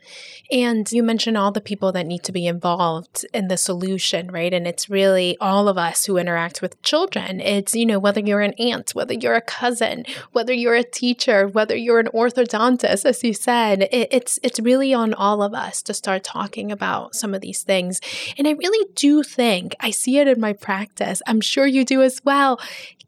And 0.51 0.91
you 0.91 1.03
mentioned 1.03 1.37
all 1.37 1.51
the 1.51 1.61
people 1.61 1.91
that 1.91 2.07
need 2.07 2.23
to 2.23 2.31
be 2.31 2.47
involved 2.47 3.23
in 3.35 3.49
the 3.49 3.57
solution, 3.57 4.31
right? 4.31 4.51
And 4.51 4.65
it's 4.65 4.89
really 4.89 5.37
all 5.39 5.67
of 5.67 5.77
us 5.77 6.05
who 6.05 6.17
interact 6.17 6.63
with 6.63 6.81
children. 6.81 7.39
It's, 7.39 7.75
you 7.75 7.85
know, 7.85 7.99
whether 7.99 8.19
you're 8.19 8.41
an 8.41 8.55
aunt, 8.57 8.95
whether 8.95 9.13
you're 9.13 9.35
a 9.35 9.41
cousin, 9.41 10.05
whether 10.31 10.53
you're 10.53 10.73
a 10.73 10.83
teacher, 10.83 11.47
whether 11.47 11.75
you're 11.75 11.99
an 11.99 12.09
orthodontist, 12.15 13.05
as 13.05 13.23
you 13.23 13.35
said, 13.35 13.83
it, 13.91 14.07
it's 14.09 14.39
it's 14.41 14.59
really 14.59 14.91
on 14.91 15.13
all 15.13 15.43
of 15.43 15.53
us 15.53 15.83
to 15.83 15.93
start 15.93 16.23
talking 16.23 16.71
about 16.71 17.13
some 17.13 17.35
of 17.35 17.41
these 17.41 17.61
things. 17.61 18.01
And 18.39 18.47
I 18.47 18.53
really 18.53 18.89
do 18.95 19.21
think 19.21 19.75
I 19.79 19.91
see 19.91 20.17
it 20.17 20.27
in 20.27 20.41
my 20.41 20.53
practice. 20.53 21.21
I'm 21.27 21.41
sure 21.41 21.67
you 21.67 21.85
do 21.85 22.01
as 22.01 22.19
well. 22.25 22.59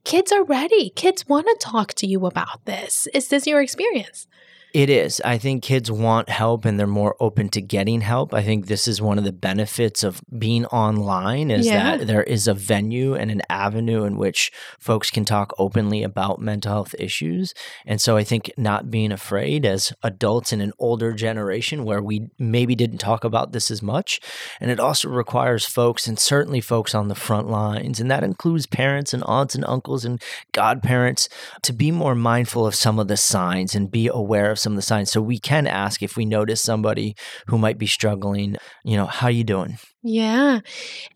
Kids 0.04 0.32
are 0.32 0.44
ready. 0.44 0.92
Kids 0.92 1.28
want 1.28 1.48
to 1.48 1.58
talk 1.60 1.96
to 1.96 2.06
you 2.06 2.28
about 2.28 2.64
this. 2.66 3.08
Is 3.16 3.30
this 3.30 3.48
your 3.48 3.64
experience? 3.64 4.28
It 4.75 4.89
is. 4.89 5.22
I 5.24 5.38
think 5.38 5.63
kids 5.63 5.89
want 5.89 6.27
help 6.27 6.65
and 6.65 6.77
they're 6.77 6.86
more 6.86 7.15
open 7.22 7.48
to 7.51 7.62
getting 7.62 8.01
help. 8.01 8.34
I 8.34 8.44
think 8.44 8.67
this 8.67 8.89
is 8.89 9.01
one 9.01 9.17
of 9.17 9.24
the 9.24 9.32
benefits 9.32 10.03
of 10.03 10.22
being 10.38 10.65
online 10.65 11.50
is 11.50 11.65
yeah. 11.65 11.96
that 11.96 12.08
there 12.08 12.24
is 12.24 12.46
a 12.46 12.53
venue 12.53 13.13
and 13.13 13.32
an 13.32 13.41
avenue 13.50 14.03
in 14.03 14.17
which 14.17 14.51
folks 14.77 15.10
can 15.10 15.24
talk 15.24 15.53
openly 15.58 16.03
about 16.03 16.41
mental 16.41 16.74
health 16.74 16.94
issues. 17.00 17.53
And 17.86 18.01
so 18.01 18.17
I 18.17 18.25
think 18.25 18.51
not 18.58 18.91
being 18.91 19.13
afraid 19.13 19.65
as 19.65 19.94
adults 20.03 20.51
in 20.51 20.60
an 20.60 20.74
older 20.77 21.13
generation 21.13 21.86
where 21.86 22.03
we 22.03 22.27
maybe 22.38 22.75
didn't 22.75 22.98
talk 22.98 23.24
about 23.24 23.53
this 23.53 23.72
as 23.72 23.82
much. 23.82 24.20
And 24.60 24.70
it 24.70 24.82
also 24.82 25.08
requires 25.08 25.65
folks 25.65 26.05
and 26.05 26.20
certainly 26.20 26.60
folks 26.60 26.94
on 26.94 27.08
the 27.08 27.15
front 27.15 27.48
lines, 27.48 28.01
and 28.01 28.12
that 28.12 28.25
includes 28.25 28.65
parents 28.65 29.13
and 29.13 29.24
aunts 29.25 29.55
and 29.55 29.63
uncles 29.70 30.03
and 30.03 30.22
godparents 30.51 31.29
to 31.62 31.72
be 31.72 31.91
more 31.91 32.13
mindful 32.13 32.67
of 32.67 32.75
some 32.75 33.00
of 33.00 33.08
the 33.08 33.15
signs 33.15 33.74
and 33.74 33.89
be 33.89 34.08
aware 34.08 34.51
of 34.51 34.64
some 34.65 34.74
of 34.74 34.77
the 34.77 34.81
signs. 34.81 35.12
So 35.12 35.22
we 35.22 35.38
can 35.38 35.67
ask 35.67 36.01
if 36.01 36.17
we 36.17 36.25
notice 36.25 36.60
somebody 36.60 37.15
who 37.45 37.60
might 37.60 37.77
be 37.77 37.86
struggling, 37.86 38.57
you 38.84 38.98
know, 38.98 39.05
how 39.05 39.27
you 39.27 39.43
doing? 39.43 39.77
Yeah. 40.01 40.62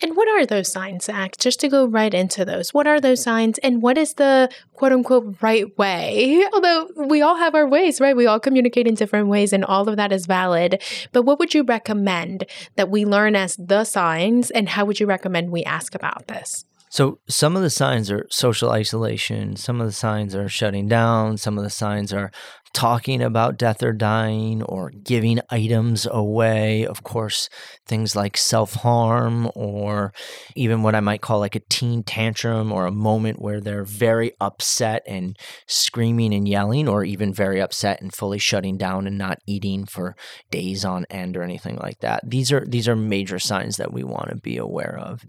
And 0.02 0.16
what 0.16 0.28
are 0.30 0.46
those 0.46 0.72
signs, 0.72 1.06
Zach? 1.06 1.38
Just 1.38 1.60
to 1.62 1.68
go 1.68 1.88
right 1.88 2.14
into 2.14 2.46
those. 2.46 2.74
What 2.74 2.86
are 2.86 3.02
those 3.02 3.24
signs 3.24 3.58
and 3.60 3.82
what 3.82 3.98
is 3.98 4.14
the 4.14 4.50
quote 4.74 4.92
unquote 4.92 5.36
right 5.42 5.66
way? 5.78 6.46
Although 6.54 6.90
we 7.08 7.24
all 7.24 7.38
have 7.38 7.56
our 7.56 7.68
ways, 7.68 8.00
right? 8.00 8.16
We 8.16 8.28
all 8.28 8.40
communicate 8.40 8.88
in 8.88 8.94
different 8.94 9.28
ways 9.28 9.52
and 9.52 9.66
all 9.66 9.90
of 9.90 9.98
that 9.98 10.12
is 10.12 10.28
valid. 10.28 10.82
But 11.12 11.24
what 11.24 11.40
would 11.40 11.56
you 11.56 11.64
recommend 11.64 12.46
that 12.76 12.90
we 12.92 13.04
learn 13.04 13.36
as 13.36 13.56
the 13.58 13.84
signs 13.84 14.52
and 14.52 14.70
how 14.70 14.86
would 14.86 15.00
you 15.00 15.08
recommend 15.08 15.52
we 15.52 15.64
ask 15.64 15.96
about 15.96 16.28
this? 16.28 16.66
So 16.92 17.20
some 17.30 17.56
of 17.56 17.62
the 17.62 17.70
signs 17.70 18.10
are 18.10 18.26
social 18.32 18.72
isolation, 18.72 19.56
some 19.56 19.80
of 19.80 19.86
the 19.86 19.94
signs 19.94 20.34
are 20.34 20.50
shutting 20.50 20.88
down, 20.88 21.38
some 21.38 21.56
of 21.56 21.64
the 21.64 21.70
signs 21.70 22.12
are 22.12 22.32
talking 22.74 23.22
about 23.22 23.58
death 23.58 23.82
or 23.82 23.94
dying 23.94 24.62
or 24.64 24.90
giving 24.92 25.40
items 25.50 26.08
away. 26.10 26.86
Of 26.86 27.04
course, 27.04 27.50
things 27.86 28.16
like 28.16 28.38
self 28.38 28.76
harm 28.76 29.50
or 29.56 30.14
even 30.56 30.84
what 30.84 30.96
I 30.96 31.00
might 31.00 31.22
call 31.22 31.40
like 31.40 31.56
a 31.56 31.62
teen 31.62 32.04
tantrum 32.04 32.72
or 32.72 32.86
a 32.86 32.92
moment 32.92 33.42
where 33.42 33.60
they're 33.60 33.84
very 33.84 34.34
upset 34.40 35.04
and 35.08 35.38
screaming 35.68 36.34
and 36.34 36.48
yelling, 36.48 36.88
or 36.88 37.04
even 37.04 37.34
very 37.34 37.62
upset 37.62 38.02
and 38.02 38.14
fully 38.14 38.40
shutting 38.40 38.78
down 38.78 39.08
and 39.08 39.18
not 39.18 39.40
eating 39.46 39.86
for 39.86 40.16
days 40.52 40.86
on 40.86 41.06
end 41.10 41.36
or 41.36 41.44
anything 41.44 41.78
like 41.78 42.00
that. 42.00 42.22
These 42.30 42.52
are 42.52 42.66
these 42.66 42.88
are 42.88 42.96
major 42.96 43.40
signs 43.40 43.78
that 43.78 43.94
we 43.94 44.04
want 44.04 44.30
to 44.30 44.36
be 44.36 44.58
aware 44.58 44.98
of. 44.98 45.26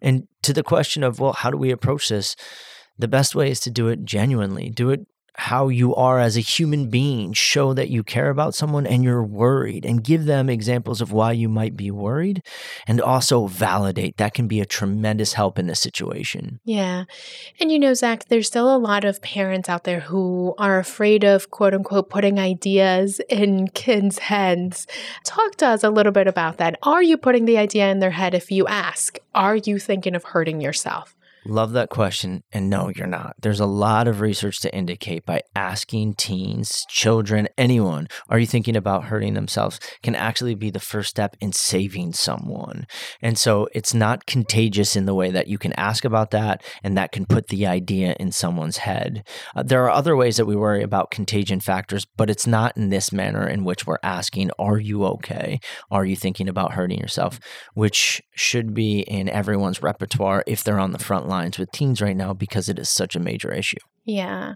And 0.00 0.28
to 0.42 0.52
the 0.52 0.62
question 0.62 1.02
of, 1.02 1.20
well, 1.20 1.32
how 1.32 1.50
do 1.50 1.56
we 1.56 1.70
approach 1.70 2.08
this? 2.08 2.36
The 2.98 3.08
best 3.08 3.34
way 3.34 3.50
is 3.50 3.60
to 3.60 3.70
do 3.70 3.88
it 3.88 4.04
genuinely. 4.04 4.68
Do 4.68 4.90
it 4.90 5.06
how 5.34 5.68
you 5.68 5.94
are 5.94 6.18
as 6.18 6.36
a 6.36 6.40
human 6.40 6.88
being. 6.88 7.32
Show 7.32 7.74
that 7.74 7.88
you 7.88 8.02
care 8.02 8.30
about 8.30 8.54
someone 8.54 8.86
and 8.86 9.02
you're 9.02 9.24
worried 9.24 9.84
and 9.84 10.04
give 10.04 10.26
them 10.26 10.48
examples 10.48 11.00
of 11.00 11.12
why 11.12 11.32
you 11.32 11.48
might 11.48 11.76
be 11.76 11.90
worried 11.90 12.42
and 12.86 13.00
also 13.00 13.46
validate. 13.46 14.16
That 14.18 14.34
can 14.34 14.46
be 14.46 14.60
a 14.60 14.66
tremendous 14.66 15.32
help 15.32 15.58
in 15.58 15.66
this 15.66 15.80
situation. 15.80 16.60
Yeah. 16.64 17.04
And 17.60 17.72
you 17.72 17.78
know, 17.78 17.94
Zach, 17.94 18.26
there's 18.28 18.46
still 18.46 18.74
a 18.74 18.78
lot 18.78 19.04
of 19.04 19.22
parents 19.22 19.68
out 19.68 19.84
there 19.84 20.00
who 20.00 20.54
are 20.58 20.78
afraid 20.78 21.24
of 21.24 21.50
quote 21.50 21.74
unquote 21.74 22.10
putting 22.10 22.38
ideas 22.38 23.20
in 23.28 23.68
kids' 23.68 24.18
heads. 24.18 24.86
Talk 25.24 25.56
to 25.56 25.66
us 25.66 25.82
a 25.82 25.90
little 25.90 26.12
bit 26.12 26.26
about 26.26 26.58
that. 26.58 26.78
Are 26.82 27.02
you 27.02 27.16
putting 27.16 27.46
the 27.46 27.58
idea 27.58 27.90
in 27.90 28.00
their 28.00 28.10
head 28.10 28.34
if 28.34 28.50
you 28.50 28.66
ask? 28.66 29.18
Are 29.34 29.56
you 29.56 29.78
thinking 29.78 30.14
of 30.14 30.24
hurting 30.24 30.60
yourself? 30.60 31.16
Love 31.44 31.72
that 31.72 31.90
question. 31.90 32.44
And 32.52 32.70
no, 32.70 32.88
you're 32.94 33.06
not. 33.06 33.34
There's 33.40 33.60
a 33.60 33.66
lot 33.66 34.06
of 34.06 34.20
research 34.20 34.60
to 34.60 34.74
indicate 34.74 35.26
by 35.26 35.42
asking 35.56 36.14
teens, 36.14 36.86
children, 36.88 37.48
anyone, 37.58 38.06
are 38.28 38.38
you 38.38 38.46
thinking 38.46 38.76
about 38.76 39.04
hurting 39.04 39.34
themselves, 39.34 39.80
can 40.02 40.14
actually 40.14 40.54
be 40.54 40.70
the 40.70 40.78
first 40.78 41.10
step 41.10 41.36
in 41.40 41.52
saving 41.52 42.12
someone. 42.12 42.86
And 43.20 43.36
so 43.36 43.68
it's 43.72 43.92
not 43.92 44.26
contagious 44.26 44.94
in 44.94 45.06
the 45.06 45.14
way 45.14 45.30
that 45.30 45.48
you 45.48 45.58
can 45.58 45.72
ask 45.72 46.04
about 46.04 46.30
that 46.30 46.62
and 46.82 46.96
that 46.96 47.10
can 47.10 47.26
put 47.26 47.48
the 47.48 47.66
idea 47.66 48.14
in 48.20 48.30
someone's 48.30 48.78
head. 48.78 49.26
Uh, 49.56 49.64
there 49.64 49.82
are 49.84 49.90
other 49.90 50.14
ways 50.14 50.36
that 50.36 50.46
we 50.46 50.54
worry 50.54 50.82
about 50.82 51.10
contagion 51.10 51.58
factors, 51.58 52.06
but 52.16 52.30
it's 52.30 52.46
not 52.46 52.76
in 52.76 52.90
this 52.90 53.12
manner 53.12 53.48
in 53.48 53.64
which 53.64 53.86
we're 53.86 53.98
asking, 54.04 54.50
are 54.58 54.78
you 54.78 55.04
okay? 55.04 55.58
Are 55.90 56.04
you 56.04 56.14
thinking 56.14 56.48
about 56.48 56.74
hurting 56.74 57.00
yourself? 57.00 57.40
Which 57.74 58.22
should 58.34 58.74
be 58.74 59.00
in 59.00 59.28
everyone's 59.28 59.82
repertoire 59.82 60.44
if 60.46 60.62
they're 60.62 60.78
on 60.78 60.92
the 60.92 60.98
front 60.98 61.31
lines 61.32 61.58
with 61.58 61.72
teens 61.72 62.00
right 62.00 62.16
now 62.16 62.32
because 62.32 62.68
it 62.68 62.78
is 62.78 62.88
such 62.88 63.16
a 63.16 63.20
major 63.20 63.52
issue. 63.52 63.78
Yeah. 64.04 64.54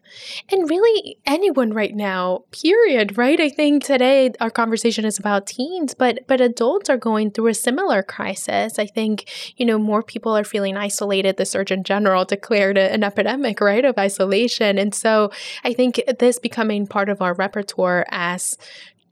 And 0.51 0.69
really 0.69 1.19
anyone 1.25 1.73
right 1.73 1.95
now, 1.95 2.45
period, 2.51 3.17
right? 3.17 3.41
I 3.41 3.49
think 3.49 3.85
today 3.85 4.33
our 4.41 4.51
conversation 4.51 5.05
is 5.05 5.21
about 5.21 5.47
teens, 5.47 5.95
but 5.95 6.27
but 6.27 6.41
adults 6.41 6.91
are 6.91 6.97
going 6.97 7.31
through 7.31 7.49
a 7.49 7.55
similar 7.55 8.03
crisis. 8.03 8.79
I 8.79 8.87
think, 8.87 9.31
you 9.57 9.65
know, 9.65 9.79
more 9.79 10.03
people 10.03 10.37
are 10.37 10.43
feeling 10.43 10.77
isolated. 10.77 11.37
The 11.37 11.47
Surgeon 11.47 11.85
General 11.85 12.25
declared 12.25 12.77
an 12.77 13.05
epidemic, 13.05 13.61
right, 13.61 13.85
of 13.85 13.99
isolation. 13.99 14.79
And 14.79 14.93
so 14.93 15.31
I 15.63 15.73
think 15.73 16.01
this 16.19 16.41
becoming 16.41 16.87
part 16.89 17.09
of 17.09 17.23
our 17.23 17.35
repertoire 17.35 18.05
as 18.11 18.59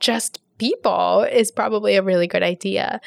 just 0.00 0.40
people 0.58 1.22
is 1.30 1.52
probably 1.52 1.94
a 1.94 2.02
really 2.02 2.26
good 2.26 2.42
idea. 2.42 3.00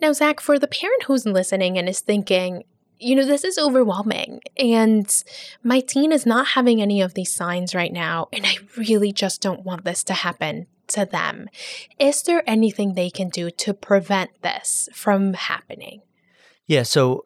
Now, 0.00 0.12
Zach, 0.12 0.40
for 0.40 0.58
the 0.58 0.68
parent 0.68 1.04
who's 1.04 1.24
listening 1.24 1.78
and 1.78 1.88
is 1.88 2.00
thinking, 2.00 2.64
you 2.98 3.14
know, 3.14 3.24
this 3.24 3.44
is 3.44 3.58
overwhelming. 3.58 4.40
And 4.56 5.10
my 5.62 5.80
teen 5.80 6.12
is 6.12 6.26
not 6.26 6.48
having 6.48 6.82
any 6.82 7.00
of 7.00 7.14
these 7.14 7.32
signs 7.32 7.74
right 7.74 7.92
now. 7.92 8.28
And 8.32 8.46
I 8.46 8.56
really 8.76 9.12
just 9.12 9.40
don't 9.40 9.64
want 9.64 9.84
this 9.84 10.02
to 10.04 10.14
happen 10.14 10.66
to 10.88 11.04
them. 11.04 11.48
Is 11.98 12.22
there 12.22 12.42
anything 12.46 12.94
they 12.94 13.10
can 13.10 13.28
do 13.28 13.50
to 13.50 13.74
prevent 13.74 14.30
this 14.42 14.88
from 14.92 15.34
happening? 15.34 16.02
Yeah. 16.66 16.82
So 16.82 17.24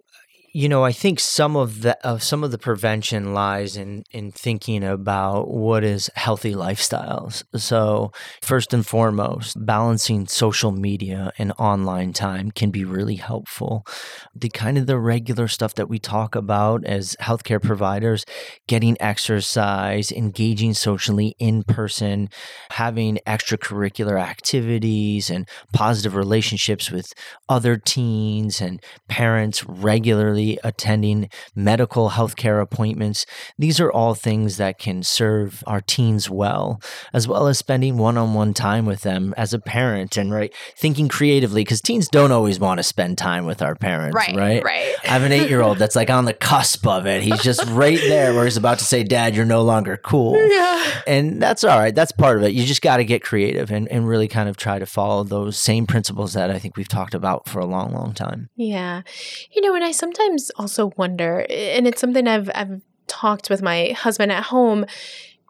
you 0.55 0.69
know, 0.69 0.85
I 0.85 0.93
think 0.93 1.19
some 1.19 1.57
of 1.57 1.81
the 1.81 1.97
uh, 2.07 2.19
some 2.19 2.45
of 2.45 2.51
the 2.51 2.59
prevention 2.59 3.33
lies 3.33 3.75
in 3.75 4.05
in 4.11 4.31
thinking 4.33 4.85
about 4.85 5.49
what 5.49 5.83
is 5.83 6.11
healthy 6.15 6.53
lifestyles. 6.53 7.43
So, 7.57 8.13
first 8.43 8.75
and 8.75 8.87
foremost, 8.87 9.65
balancing 9.65 10.27
social 10.27 10.71
media 10.71 11.33
and 11.39 11.53
online 11.59 12.13
time 12.13 12.51
can 12.51 12.71
be 12.71 12.85
really 12.85 13.15
helpful. 13.15 13.87
The 14.35 14.51
kind 14.51 14.77
of 14.77 14.87
the 14.87 14.99
regular 14.99 15.49
stuff 15.49 15.73
that 15.77 15.89
we 15.89 15.99
talk 15.99 16.35
about 16.35 16.85
as 16.85 17.17
healthcare 17.19 17.63
providers, 17.63 18.27
getting 18.69 18.99
exercise, 19.01 20.13
engaging 20.13 20.75
socially 20.75 21.35
in 21.39 21.63
person, 21.63 22.29
having 22.73 23.19
extracurricular 23.27 24.21
activities 24.21 25.31
and 25.31 25.49
positive 25.73 26.15
relationships 26.15 26.91
with 26.91 27.15
other 27.49 27.79
teens 27.79 28.61
and 28.61 28.83
parents 29.09 29.65
regularly 29.65 30.42
attending 30.65 31.29
medical 31.55 32.11
healthcare 32.11 32.61
appointments. 32.61 33.27
These 33.59 33.81
are 33.81 33.91
all 33.91 34.15
things 34.15 34.57
that 34.57 34.79
can 34.79 35.03
serve 35.03 35.63
our 35.67 35.81
teens 35.81 36.29
well, 36.29 36.81
as 37.13 37.27
well 37.27 37.47
as 37.47 37.59
spending 37.59 37.97
one 37.97 38.17
on 38.19 38.35
one 38.35 38.55
time 38.55 38.87
with 38.87 39.03
them 39.03 39.35
as 39.37 39.55
a 39.55 39.59
parent 39.59 40.17
and 40.17 40.33
right 40.33 40.53
thinking 40.77 41.09
creatively 41.09 41.63
because 41.63 41.81
teens 41.81 42.09
don't 42.09 42.33
always 42.33 42.59
want 42.59 42.79
to 42.79 42.83
spend 42.83 43.19
time 43.19 43.47
with 43.47 43.63
our 43.63 43.75
parents. 43.75 44.15
Right. 44.15 44.35
Right. 44.35 44.65
Right. 44.65 44.95
I 45.05 45.09
have 45.09 45.23
an 45.23 45.33
eight 45.33 45.49
year 45.49 45.63
old 45.63 45.79
that's 45.79 45.97
like 45.97 46.11
on 46.11 46.25
the 46.25 46.35
cusp 46.35 46.87
of 46.87 47.07
it. 47.07 47.23
He's 47.23 47.43
just 47.43 47.65
right 47.71 47.99
there 47.99 48.35
where 48.35 48.45
he's 48.45 48.57
about 48.57 48.79
to 48.79 48.85
say, 48.85 49.03
Dad, 49.05 49.35
you're 49.37 49.45
no 49.45 49.63
longer 49.63 49.97
cool. 49.97 50.39
Yeah. 50.53 51.03
And 51.07 51.41
that's 51.41 51.65
all 51.65 51.79
right. 51.79 51.95
That's 51.95 52.13
part 52.13 52.37
of 52.37 52.43
it. 52.43 52.53
You 52.53 52.65
just 52.65 52.83
got 52.83 52.99
to 52.99 53.05
get 53.05 53.23
creative 53.23 53.71
and, 53.71 53.89
and 53.89 54.07
really 54.07 54.29
kind 54.29 54.49
of 54.49 54.57
try 54.57 54.79
to 54.79 54.85
follow 54.85 55.25
those 55.25 55.57
same 55.57 55.87
principles 55.87 56.35
that 56.35 56.51
I 56.51 56.59
think 56.59 56.77
we've 56.77 56.89
talked 56.89 57.15
about 57.15 57.49
for 57.49 57.59
a 57.61 57.65
long, 57.65 57.93
long 57.93 58.13
time. 58.13 58.51
Yeah. 58.55 59.03
You 59.51 59.63
know, 59.63 59.75
and 59.75 59.83
I 59.83 59.93
sometimes 59.93 60.32
also 60.57 60.93
wonder, 60.97 61.47
and 61.49 61.87
it's 61.87 62.01
something 62.01 62.27
I've 62.27 62.51
I've 62.55 62.81
talked 63.07 63.51
with 63.51 63.63
my 63.63 63.95
husband 63.97 64.33
at 64.33 64.45
home. 64.45 64.87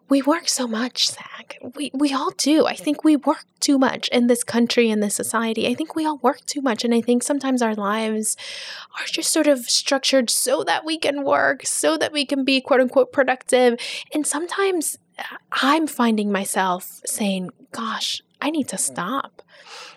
We 0.09 0.21
work 0.21 0.47
so 0.49 0.67
much, 0.67 1.09
Zach. 1.09 1.57
We 1.75 1.89
we 1.93 2.13
all 2.13 2.31
do. 2.31 2.65
I 2.65 2.75
think 2.75 3.03
we 3.03 3.15
work 3.15 3.45
too 3.59 3.79
much 3.79 4.09
in 4.09 4.27
this 4.27 4.43
country 4.43 4.89
in 4.89 4.99
this 4.99 5.15
society. 5.15 5.67
I 5.67 5.73
think 5.73 5.95
we 5.95 6.05
all 6.05 6.17
work 6.17 6.45
too 6.45 6.61
much, 6.61 6.83
and 6.83 6.93
I 6.93 7.01
think 7.01 7.23
sometimes 7.23 7.61
our 7.61 7.73
lives 7.73 8.35
are 8.99 9.05
just 9.05 9.31
sort 9.31 9.47
of 9.47 9.59
structured 9.59 10.29
so 10.29 10.63
that 10.65 10.85
we 10.85 10.97
can 10.97 11.23
work, 11.23 11.65
so 11.65 11.97
that 11.97 12.11
we 12.11 12.25
can 12.25 12.43
be 12.43 12.61
quote 12.61 12.81
unquote 12.81 13.11
productive. 13.11 13.79
And 14.13 14.27
sometimes 14.27 14.97
uh, 15.17 15.37
I'm 15.51 15.87
finding 15.87 16.31
myself 16.31 17.01
saying, 17.05 17.49
"Gosh, 17.71 18.21
I 18.43 18.49
need 18.49 18.67
to 18.69 18.77
stop." 18.77 19.41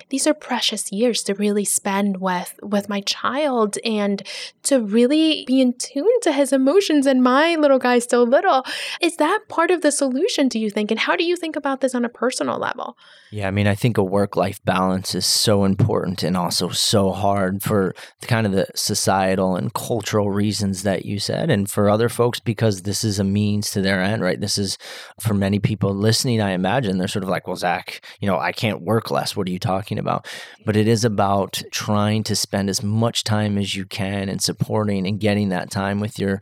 these 0.08 0.26
are 0.26 0.34
precious 0.34 0.92
years 0.92 1.22
to 1.24 1.34
really 1.34 1.64
spend 1.64 2.20
with 2.20 2.58
with 2.62 2.88
my 2.88 3.00
child 3.02 3.78
and 3.84 4.22
to 4.62 4.80
really 4.80 5.44
be 5.46 5.60
in 5.60 5.72
tune 5.74 6.20
to 6.22 6.32
his 6.32 6.52
emotions 6.52 7.06
and 7.06 7.22
my 7.22 7.56
little 7.56 7.78
guy's 7.78 8.04
still 8.04 8.26
little. 8.26 8.64
Is 9.00 9.16
that 9.16 9.40
part 9.48 9.70
of 9.70 9.82
the 9.82 9.92
solution 9.92 10.48
do 10.48 10.58
you 10.58 10.70
think? 10.70 10.90
And 10.90 11.00
how 11.00 11.16
do 11.16 11.24
you 11.24 11.36
think 11.36 11.56
about 11.56 11.80
this 11.80 11.94
on 11.94 12.04
a 12.04 12.08
personal 12.08 12.58
level? 12.58 12.96
Yeah 13.32 13.48
i 13.48 13.50
mean 13.50 13.66
i 13.66 13.74
think 13.74 13.98
a 13.98 14.04
work 14.04 14.36
life 14.36 14.64
balance 14.64 15.14
is 15.14 15.26
so 15.26 15.64
important 15.64 16.22
and 16.22 16.36
also 16.36 16.68
so 16.68 17.10
hard 17.10 17.62
for 17.62 17.94
the, 18.20 18.26
kind 18.26 18.46
of 18.46 18.52
the 18.52 18.66
societal 18.74 19.56
and 19.56 19.74
cultural 19.74 20.30
reasons 20.30 20.84
that 20.84 21.04
you 21.04 21.18
said 21.18 21.50
and 21.50 21.68
for 21.68 21.90
other 21.90 22.08
folks 22.08 22.38
because 22.38 22.82
this 22.82 23.02
is 23.02 23.18
a 23.18 23.24
means 23.24 23.70
to 23.70 23.80
their 23.80 24.00
end 24.00 24.22
right? 24.22 24.40
This 24.40 24.58
is 24.58 24.78
for 25.20 25.34
many 25.34 25.58
people 25.58 25.92
listening 25.92 26.40
i 26.40 26.52
imagine 26.52 26.98
they're 26.98 27.08
sort 27.08 27.24
of 27.24 27.28
like 27.28 27.46
well 27.46 27.56
zach 27.56 28.00
you 28.20 28.28
know 28.28 28.35
i 28.38 28.52
can't 28.52 28.82
work 28.82 29.10
less 29.10 29.34
what 29.34 29.48
are 29.48 29.52
you 29.52 29.58
talking 29.58 29.76
talking 29.76 29.98
about, 29.98 30.26
but 30.64 30.76
it 30.76 30.88
is 30.88 31.04
about 31.04 31.62
trying 31.70 32.22
to 32.24 32.34
spend 32.34 32.70
as 32.70 32.82
much 32.82 33.24
time 33.24 33.58
as 33.58 33.74
you 33.74 33.84
can 33.84 34.28
and 34.28 34.42
supporting 34.42 35.06
and 35.06 35.20
getting 35.20 35.50
that 35.50 35.70
time 35.70 36.00
with 36.00 36.18
your 36.18 36.40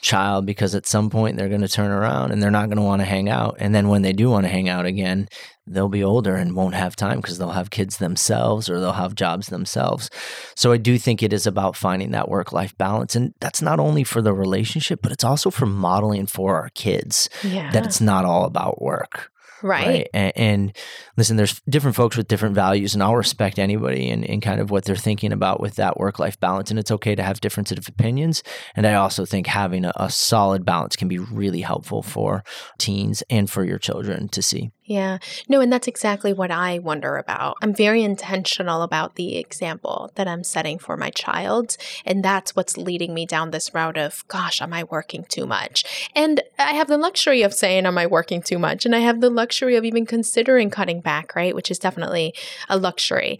child 0.00 0.46
because 0.46 0.74
at 0.74 0.86
some 0.86 1.10
point 1.10 1.36
they're 1.36 1.48
going 1.48 1.60
to 1.60 1.68
turn 1.68 1.90
around 1.90 2.30
and 2.30 2.42
they're 2.42 2.50
not 2.50 2.66
going 2.66 2.76
to 2.76 2.82
want 2.82 3.00
to 3.00 3.06
hang 3.06 3.28
out. 3.28 3.56
And 3.58 3.74
then 3.74 3.88
when 3.88 4.02
they 4.02 4.12
do 4.12 4.30
want 4.30 4.44
to 4.44 4.50
hang 4.50 4.68
out 4.68 4.86
again, 4.86 5.28
they'll 5.66 5.88
be 5.88 6.04
older 6.04 6.36
and 6.36 6.54
won't 6.54 6.74
have 6.74 6.94
time 6.94 7.16
because 7.16 7.38
they'll 7.38 7.50
have 7.50 7.70
kids 7.70 7.96
themselves 7.96 8.68
or 8.68 8.80
they'll 8.80 8.92
have 8.92 9.14
jobs 9.14 9.46
themselves. 9.46 10.10
So 10.54 10.72
I 10.72 10.76
do 10.76 10.98
think 10.98 11.22
it 11.22 11.32
is 11.32 11.46
about 11.46 11.74
finding 11.74 12.10
that 12.10 12.28
work 12.28 12.52
life 12.52 12.76
balance. 12.76 13.16
And 13.16 13.32
that's 13.40 13.62
not 13.62 13.80
only 13.80 14.04
for 14.04 14.20
the 14.20 14.34
relationship, 14.34 15.00
but 15.02 15.10
it's 15.10 15.24
also 15.24 15.50
for 15.50 15.66
modeling 15.66 16.26
for 16.26 16.56
our 16.56 16.68
kids 16.70 17.30
yeah. 17.42 17.70
that 17.70 17.86
it's 17.86 18.00
not 18.00 18.26
all 18.26 18.44
about 18.44 18.82
work. 18.82 19.30
Right. 19.62 19.86
right? 19.86 20.08
And, 20.12 20.32
and, 20.36 20.76
listen, 21.16 21.36
there's 21.36 21.60
different 21.68 21.96
folks 21.96 22.16
with 22.16 22.28
different 22.28 22.54
values, 22.54 22.94
and 22.94 23.02
I'll 23.02 23.16
respect 23.16 23.58
anybody 23.58 24.10
and, 24.10 24.24
kind 24.42 24.60
of 24.60 24.70
what 24.70 24.84
they're 24.84 24.96
thinking 24.96 25.32
about 25.32 25.60
with 25.60 25.76
that 25.76 25.98
work 25.98 26.18
life 26.18 26.38
balance. 26.38 26.70
And 26.70 26.78
it's 26.78 26.90
okay 26.90 27.14
to 27.14 27.22
have 27.22 27.40
different 27.40 27.68
of 27.78 27.88
opinions. 27.88 28.42
And 28.74 28.86
I 28.86 28.94
also 28.94 29.24
think 29.24 29.46
having 29.46 29.84
a, 29.84 29.92
a 29.96 30.10
solid 30.10 30.64
balance 30.64 30.96
can 30.96 31.08
be 31.08 31.18
really 31.18 31.62
helpful 31.62 32.02
for 32.02 32.44
teens 32.78 33.22
and 33.30 33.48
for 33.48 33.64
your 33.64 33.78
children 33.78 34.28
to 34.28 34.42
see. 34.42 34.70
Yeah. 34.86 35.16
No, 35.48 35.62
and 35.62 35.72
that's 35.72 35.88
exactly 35.88 36.34
what 36.34 36.50
I 36.50 36.78
wonder 36.78 37.16
about. 37.16 37.56
I'm 37.62 37.74
very 37.74 38.02
intentional 38.02 38.82
about 38.82 39.14
the 39.14 39.38
example 39.38 40.12
that 40.16 40.28
I'm 40.28 40.44
setting 40.44 40.78
for 40.78 40.96
my 40.98 41.08
child. 41.08 41.78
And 42.04 42.22
that's 42.22 42.54
what's 42.54 42.76
leading 42.76 43.14
me 43.14 43.24
down 43.24 43.50
this 43.50 43.72
route 43.72 43.96
of, 43.96 44.28
gosh, 44.28 44.60
am 44.60 44.74
I 44.74 44.84
working 44.84 45.24
too 45.24 45.46
much? 45.46 46.10
And 46.14 46.42
I 46.58 46.72
have 46.72 46.88
the 46.88 46.98
luxury 46.98 47.42
of 47.42 47.54
saying, 47.54 47.86
am 47.86 47.96
I 47.96 48.06
working 48.06 48.42
too 48.42 48.58
much? 48.58 48.84
And 48.84 48.94
I 48.94 48.98
have 48.98 49.22
the 49.22 49.30
luxury 49.30 49.76
of 49.76 49.86
even 49.86 50.04
considering 50.04 50.68
cutting 50.68 51.00
back, 51.00 51.34
right? 51.34 51.54
Which 51.54 51.70
is 51.70 51.78
definitely 51.78 52.34
a 52.68 52.76
luxury. 52.76 53.38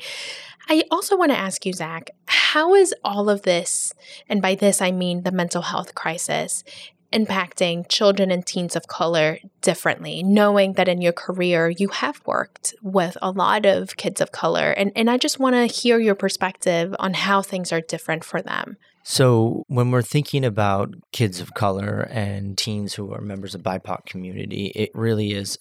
I 0.68 0.84
also 0.90 1.14
want 1.14 1.30
to 1.30 1.38
ask 1.38 1.66
you, 1.66 1.74
Zach, 1.74 2.10
how 2.26 2.74
is 2.74 2.94
all 3.04 3.28
of 3.28 3.42
this, 3.42 3.92
and 4.30 4.40
by 4.40 4.54
this 4.54 4.80
I 4.80 4.92
mean 4.92 5.22
the 5.22 5.30
mental 5.30 5.60
health 5.60 5.94
crisis, 5.94 6.64
impacting 7.14 7.88
children 7.88 8.30
and 8.30 8.44
teens 8.44 8.76
of 8.76 8.88
color 8.88 9.38
differently, 9.62 10.22
knowing 10.22 10.74
that 10.74 10.88
in 10.88 11.00
your 11.00 11.12
career 11.12 11.70
you 11.70 11.88
have 11.88 12.20
worked 12.26 12.74
with 12.82 13.16
a 13.22 13.30
lot 13.30 13.64
of 13.64 13.96
kids 13.96 14.20
of 14.20 14.32
color. 14.32 14.70
And, 14.72 14.92
and 14.96 15.08
I 15.08 15.16
just 15.16 15.38
want 15.38 15.54
to 15.54 15.66
hear 15.66 15.98
your 15.98 16.14
perspective 16.14 16.94
on 16.98 17.14
how 17.14 17.40
things 17.40 17.72
are 17.72 17.80
different 17.80 18.24
for 18.24 18.42
them. 18.42 18.76
So, 19.06 19.64
when 19.68 19.90
we're 19.90 20.00
thinking 20.00 20.46
about 20.46 20.94
kids 21.12 21.38
of 21.38 21.52
color 21.52 22.08
and 22.10 22.56
teens 22.56 22.94
who 22.94 23.12
are 23.12 23.20
members 23.20 23.54
of 23.54 23.62
BIPOC 23.62 24.06
community, 24.06 24.72
it 24.74 24.90
really 24.94 25.32
is 25.32 25.58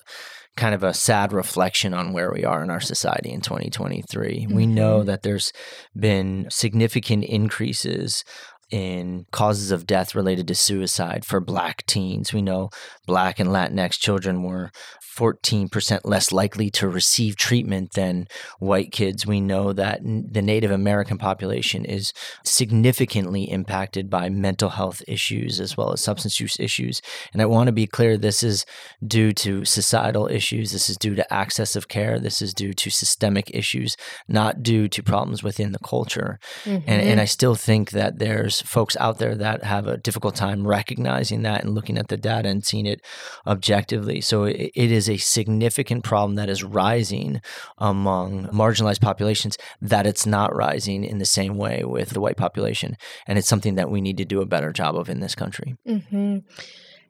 kind 0.56 0.76
of 0.76 0.84
a 0.84 0.94
sad 0.94 1.34
reflection 1.34 1.94
on 1.94 2.14
where 2.14 2.32
we 2.32 2.46
are 2.46 2.64
in 2.64 2.70
our 2.70 2.80
society 2.80 3.32
in 3.32 3.42
2023. 3.42 4.46
Mm-hmm. 4.46 4.56
We 4.56 4.66
know 4.66 5.04
that 5.04 5.24
there's 5.24 5.52
been 5.98 6.48
significant 6.50 7.24
increases 7.26 8.24
in 8.70 9.26
causes 9.32 9.72
of 9.72 9.86
death 9.86 10.16
related 10.16 10.48
to 10.48 10.56
suicide 10.56 11.26
for 11.26 11.40
black 11.40 11.86
teens. 11.86 12.34
We 12.34 12.42
know 12.42 12.70
black 13.06 13.40
and 13.40 13.50
Latinx 13.50 14.00
children 14.00 14.44
were 14.44 14.72
14% 15.16 16.02
less 16.04 16.32
likely 16.32 16.70
to 16.72 16.88
receive 16.88 17.36
treatment 17.36 17.94
than 17.94 18.28
white 18.60 18.92
kids. 18.92 19.28
We 19.28 19.42
know 19.42 19.72
that 19.74 20.02
the 20.04 20.42
Native 20.42 20.72
American 20.72 21.18
population 21.18 21.86
is 21.86 22.14
significantly 22.44 23.44
impacted 23.44 24.10
by 24.10 24.30
mental 24.30 24.70
health 24.70 25.04
issues 25.08 25.60
as 25.60 25.78
well 25.78 25.94
as 25.94 26.02
substance 26.02 26.40
use 26.40 26.60
issues. 26.60 27.02
And 27.32 27.42
I 27.42 27.46
want 27.46 27.68
to 27.68 27.72
be 27.74 27.86
clear 27.86 28.18
this 28.18 28.42
is 28.42 28.66
due 29.06 29.34
to 29.34 29.66
societal 29.66 30.28
issues, 30.28 30.72
this 30.72 30.90
is 30.90 30.98
due 30.98 31.16
to 31.16 31.34
access 31.34 31.76
of 31.76 31.88
care, 31.88 32.20
this 32.20 32.42
is 32.42 32.54
due 32.54 32.74
to 32.74 32.90
systemic 32.90 33.52
issues, 33.54 33.96
not 34.28 34.64
due 34.64 34.88
to 34.88 35.04
problems 35.04 35.44
within 35.44 35.74
the 35.74 35.80
culture. 35.80 36.40
Mm-hmm. 36.64 36.90
And, 36.90 37.02
and 37.02 37.22
I 37.22 37.26
still 37.26 37.56
think 37.56 37.92
that 37.92 38.18
there's 38.18 38.53
folks 38.62 38.98
out 39.00 39.20
there 39.20 39.36
that 39.36 39.64
have 39.64 39.88
a 39.88 39.98
difficult 39.98 40.36
time 40.36 40.68
recognizing 40.68 41.44
that 41.44 41.64
and 41.64 41.76
looking 41.76 41.98
at 41.98 42.08
the 42.08 42.18
data 42.18 42.50
and 42.50 42.66
seeing 42.66 42.86
it 42.86 43.02
objectively. 43.46 44.22
So 44.22 44.46
it, 44.46 44.72
it 44.74 44.92
is 44.92 45.04
is 45.04 45.10
a 45.10 45.24
significant 45.24 46.04
problem 46.04 46.36
that 46.36 46.50
is 46.50 46.64
rising 46.64 47.42
among 47.78 48.48
marginalized 48.48 49.02
populations, 49.02 49.58
that 49.82 50.08
it's 50.08 50.26
not 50.26 50.56
rising 50.56 51.04
in 51.04 51.18
the 51.18 51.26
same 51.26 51.58
way 51.58 51.84
with 51.84 52.12
the 52.12 52.22
white 52.22 52.38
population. 52.38 52.96
And 53.28 53.38
it's 53.38 53.48
something 53.48 53.76
that 53.76 53.90
we 53.90 54.02
need 54.02 54.18
to 54.18 54.26
do 54.26 54.42
a 54.42 54.46
better 54.46 54.72
job 54.72 54.96
of 54.96 55.10
in 55.10 55.20
this 55.20 55.36
country. 55.36 55.76
Mm-hmm. 55.88 56.40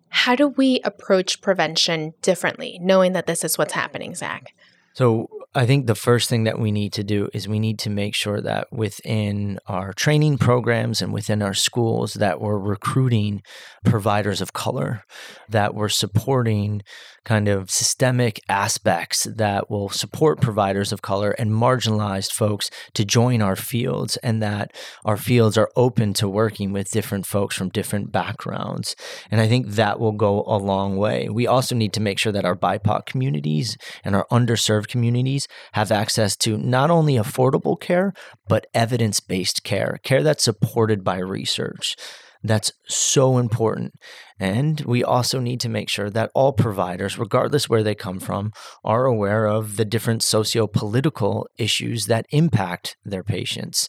How 0.10 0.36
do 0.36 0.48
we 0.48 0.80
approach 0.84 1.42
prevention 1.42 2.14
differently, 2.22 2.80
knowing 2.82 3.14
that 3.14 3.26
this 3.26 3.44
is 3.44 3.58
what's 3.58 3.74
happening, 3.74 4.14
Zach? 4.16 4.54
So 4.94 5.28
I 5.56 5.68
think 5.68 5.86
the 5.86 5.94
first 5.94 6.30
thing 6.30 6.46
that 6.46 6.58
we 6.58 6.72
need 6.72 6.94
to 6.94 7.04
do 7.04 7.30
is 7.32 7.48
we 7.48 7.60
need 7.60 7.78
to 7.80 7.92
make 7.92 8.16
sure 8.16 8.42
that 8.42 8.74
within 8.74 9.60
our 9.68 9.94
training 9.94 10.40
programs 10.40 11.00
and 11.00 11.14
within 11.14 11.44
our 11.44 11.54
schools 11.54 12.16
that 12.16 12.42
we're 12.42 12.58
recruiting 12.58 13.44
providers 13.86 14.42
of 14.42 14.54
color, 14.54 15.04
that 15.50 15.76
we're 15.76 15.90
supporting 15.90 16.82
kind 17.26 17.48
of 17.48 17.70
systemic 17.70 18.40
aspects 18.50 19.24
that 19.24 19.70
will 19.70 19.90
support 19.90 20.42
providers 20.42 20.92
of 20.92 21.02
color 21.02 21.32
and 21.32 21.52
marginalized 21.52 22.32
folks 22.32 22.70
to 22.94 23.06
join 23.06 23.42
our 23.42 23.56
fields 23.56 24.18
and 24.18 24.42
that 24.42 24.76
our 25.06 25.18
fields 25.18 25.58
are 25.58 25.70
open 25.76 26.14
to 26.14 26.28
working 26.28 26.74
with 26.74 26.92
different 26.92 27.26
folks 27.26 27.56
from 27.56 27.70
different 27.70 28.12
backgrounds. 28.12 28.96
And 29.32 29.40
I 29.40 29.48
think 29.48 29.70
that 29.70 30.00
will 30.00 30.12
go 30.12 30.44
a 30.46 30.58
long 30.58 30.98
way. 30.98 31.30
We 31.30 31.48
also 31.48 31.76
need 31.76 31.94
to 31.94 32.02
make 32.02 32.20
sure 32.20 32.32
that 32.32 32.46
our 32.46 32.56
BIPOC 32.56 33.06
communities 33.06 33.78
and 34.04 34.16
our 34.16 34.28
underserved 34.32 34.88
communities 34.88 35.48
have 35.74 35.92
access 35.92 36.36
to 36.38 36.58
not 36.58 36.90
only 36.90 37.16
affordable 37.16 37.80
care, 37.80 38.14
but 38.48 38.68
evidence 38.74 39.20
based 39.20 39.64
care, 39.64 40.00
care 40.04 40.24
that's 40.24 40.44
supported 40.44 41.04
by 41.04 41.18
research. 41.20 41.96
That's 42.44 42.74
so 42.88 43.38
important. 43.38 43.94
And 44.38 44.82
we 44.82 45.04
also 45.04 45.40
need 45.40 45.62
to 45.62 45.70
make 45.70 45.90
sure 45.90 46.10
that 46.10 46.32
all 46.36 46.52
providers, 46.52 47.18
regardless 47.18 47.70
where 47.70 47.84
they 47.84 47.96
come 47.96 48.20
from, 48.20 48.52
are 48.84 49.06
aware 49.06 49.46
of 49.46 49.78
the 49.78 49.86
different 49.86 50.24
socio 50.24 50.68
political 50.68 51.48
issues 51.58 52.08
that 52.08 52.26
impact 52.32 52.98
their 53.06 53.24
patients. 53.24 53.88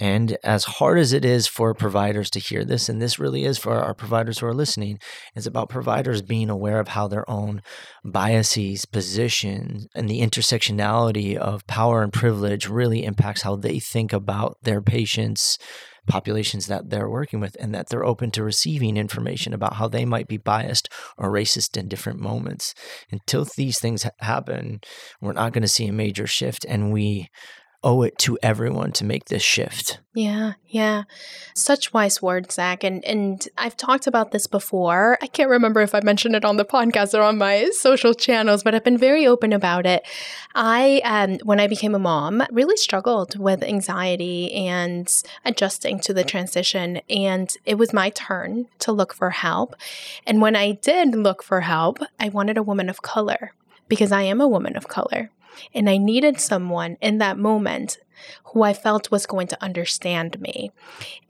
And 0.00 0.36
as 0.44 0.64
hard 0.64 0.98
as 0.98 1.12
it 1.12 1.24
is 1.24 1.48
for 1.48 1.74
providers 1.74 2.30
to 2.30 2.38
hear 2.38 2.64
this, 2.64 2.88
and 2.88 3.02
this 3.02 3.18
really 3.18 3.44
is 3.44 3.58
for 3.58 3.82
our 3.82 3.94
providers 3.94 4.38
who 4.38 4.46
are 4.46 4.54
listening, 4.54 5.00
is 5.34 5.46
about 5.46 5.68
providers 5.68 6.22
being 6.22 6.50
aware 6.50 6.78
of 6.78 6.88
how 6.88 7.08
their 7.08 7.28
own 7.28 7.62
biases, 8.04 8.84
positions, 8.84 9.88
and 9.96 10.08
the 10.08 10.20
intersectionality 10.20 11.36
of 11.36 11.66
power 11.66 12.02
and 12.02 12.12
privilege 12.12 12.68
really 12.68 13.04
impacts 13.04 13.42
how 13.42 13.56
they 13.56 13.80
think 13.80 14.12
about 14.12 14.56
their 14.62 14.80
patients, 14.80 15.58
populations 16.06 16.66
that 16.66 16.90
they're 16.90 17.10
working 17.10 17.40
with, 17.40 17.56
and 17.60 17.74
that 17.74 17.88
they're 17.88 18.04
open 18.04 18.30
to 18.32 18.42
receiving 18.42 18.96
information 18.96 19.52
about 19.52 19.74
how 19.74 19.88
they 19.88 20.04
might 20.04 20.28
be 20.28 20.36
biased 20.36 20.88
or 21.16 21.30
racist 21.30 21.76
in 21.76 21.88
different 21.88 22.20
moments. 22.20 22.74
Until 23.10 23.46
these 23.56 23.78
things 23.78 24.06
happen, 24.20 24.80
we're 25.20 25.32
not 25.32 25.52
going 25.52 25.62
to 25.62 25.68
see 25.68 25.86
a 25.86 25.92
major 25.92 26.26
shift, 26.26 26.64
and 26.68 26.92
we 26.92 27.28
owe 27.84 28.02
it 28.02 28.18
to 28.18 28.36
everyone 28.42 28.90
to 28.90 29.04
make 29.04 29.26
this 29.26 29.42
shift. 29.42 30.00
Yeah, 30.14 30.54
yeah. 30.66 31.04
Such 31.54 31.92
wise 31.92 32.20
words, 32.20 32.54
Zach. 32.54 32.82
And 32.82 33.04
and 33.04 33.46
I've 33.56 33.76
talked 33.76 34.08
about 34.08 34.32
this 34.32 34.48
before. 34.48 35.16
I 35.22 35.28
can't 35.28 35.48
remember 35.48 35.80
if 35.80 35.94
I 35.94 36.00
mentioned 36.00 36.34
it 36.34 36.44
on 36.44 36.56
the 36.56 36.64
podcast 36.64 37.16
or 37.16 37.22
on 37.22 37.38
my 37.38 37.70
social 37.72 38.14
channels, 38.14 38.64
but 38.64 38.74
I've 38.74 38.82
been 38.82 38.98
very 38.98 39.26
open 39.26 39.52
about 39.52 39.86
it. 39.86 40.04
I 40.56 41.00
um 41.04 41.38
when 41.44 41.60
I 41.60 41.68
became 41.68 41.94
a 41.94 42.00
mom, 42.00 42.42
really 42.50 42.76
struggled 42.76 43.38
with 43.38 43.62
anxiety 43.62 44.52
and 44.54 45.22
adjusting 45.44 46.00
to 46.00 46.12
the 46.12 46.24
transition. 46.24 47.00
And 47.08 47.54
it 47.64 47.76
was 47.76 47.92
my 47.92 48.10
turn 48.10 48.66
to 48.80 48.90
look 48.90 49.14
for 49.14 49.30
help. 49.30 49.76
And 50.26 50.42
when 50.42 50.56
I 50.56 50.72
did 50.72 51.14
look 51.14 51.44
for 51.44 51.60
help, 51.60 52.00
I 52.18 52.28
wanted 52.28 52.58
a 52.58 52.62
woman 52.62 52.88
of 52.88 53.02
color 53.02 53.52
because 53.88 54.10
I 54.10 54.22
am 54.22 54.40
a 54.40 54.48
woman 54.48 54.76
of 54.76 54.88
color. 54.88 55.30
And 55.74 55.88
I 55.88 55.96
needed 55.96 56.40
someone 56.40 56.96
in 57.00 57.18
that 57.18 57.38
moment 57.38 57.98
who 58.44 58.62
I 58.62 58.72
felt 58.72 59.10
was 59.10 59.26
going 59.26 59.46
to 59.48 59.62
understand 59.62 60.40
me. 60.40 60.70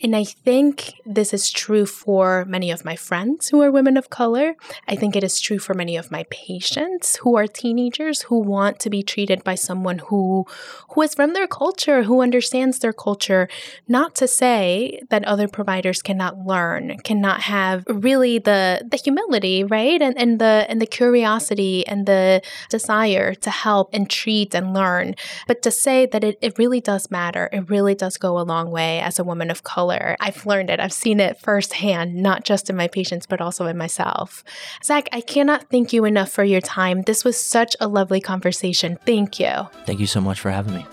And 0.03 0.14
I 0.14 0.24
think 0.24 0.94
this 1.05 1.35
is 1.35 1.51
true 1.51 1.87
for 1.87 2.44
many 2.44 2.70
of 2.70 2.85
my 2.85 2.96
friends 2.96 3.48
who 3.48 3.61
are 3.62 3.70
women 3.70 3.96
of 3.96 4.11
color. 4.11 4.55
I 4.87 4.94
think 4.96 5.16
it 5.16 5.24
is 5.24 5.40
true 5.40 5.59
for 5.59 5.74
many 5.74 5.96
of 5.96 6.11
my 6.11 6.24
patients 6.31 7.16
who 7.16 7.37
are 7.37 7.46
teenagers 7.46 8.22
who 8.22 8.38
want 8.38 8.79
to 8.81 8.90
be 8.90 9.03
treated 9.03 9.42
by 9.44 9.55
someone 9.55 9.98
who 9.98 10.46
who 10.90 11.03
is 11.03 11.14
from 11.14 11.35
their 11.35 11.46
culture, 11.46 12.03
who 12.05 12.22
understands 12.22 12.79
their 12.79 12.92
culture. 12.92 13.48
Not 13.87 14.14
to 14.16 14.29
say 14.29 15.01
that 15.11 15.24
other 15.24 15.48
providers 15.48 16.03
cannot 16.03 16.46
learn, 16.46 16.98
cannot 16.98 17.42
have 17.42 17.85
really 17.88 18.38
the 18.38 18.87
the 18.88 18.96
humility, 18.96 19.64
right? 19.64 20.01
And 20.01 20.16
and 20.18 20.40
the 20.40 20.66
and 20.68 20.81
the 20.81 20.87
curiosity 20.87 21.87
and 21.87 22.07
the 22.07 22.42
desire 22.68 23.35
to 23.35 23.51
help 23.51 23.90
and 23.92 24.09
treat 24.09 24.55
and 24.55 24.74
learn. 24.74 25.14
But 25.46 25.62
to 25.62 25.70
say 25.70 26.07
that 26.07 26.24
it, 26.24 26.38
it 26.40 26.59
really 26.79 26.99
does 26.99 27.11
matter. 27.11 27.49
It 27.53 27.69
really 27.69 27.97
does 27.97 28.19
go 28.19 28.38
a 28.38 28.47
long 28.47 28.71
way 28.71 29.01
as 29.01 29.19
a 29.19 29.25
woman 29.25 29.51
of 29.51 29.64
color. 29.64 30.17
I've 30.21 30.47
learned 30.47 30.71
it. 30.71 30.79
I've 30.79 30.93
seen 30.93 31.19
it 31.19 31.37
firsthand, 31.41 32.14
not 32.14 32.45
just 32.45 32.71
in 32.71 32.77
my 32.77 32.87
patients, 32.87 33.27
but 33.27 33.41
also 33.41 33.67
in 33.67 33.77
myself. 33.77 34.45
Zach, 34.85 35.09
I 35.12 35.21
cannot 35.21 35.71
thank 35.71 35.93
you 35.93 36.05
enough 36.05 36.31
for 36.31 36.45
your 36.45 36.61
time. 36.61 37.03
This 37.03 37.25
was 37.25 37.37
such 37.37 37.75
a 37.81 37.88
lovely 37.88 38.21
conversation. 38.21 38.97
Thank 39.05 39.41
you. 39.41 39.51
Thank 39.87 39.99
you 39.99 40.07
so 40.07 40.21
much 40.21 40.38
for 40.38 40.51
having 40.51 40.75
me. 40.75 40.87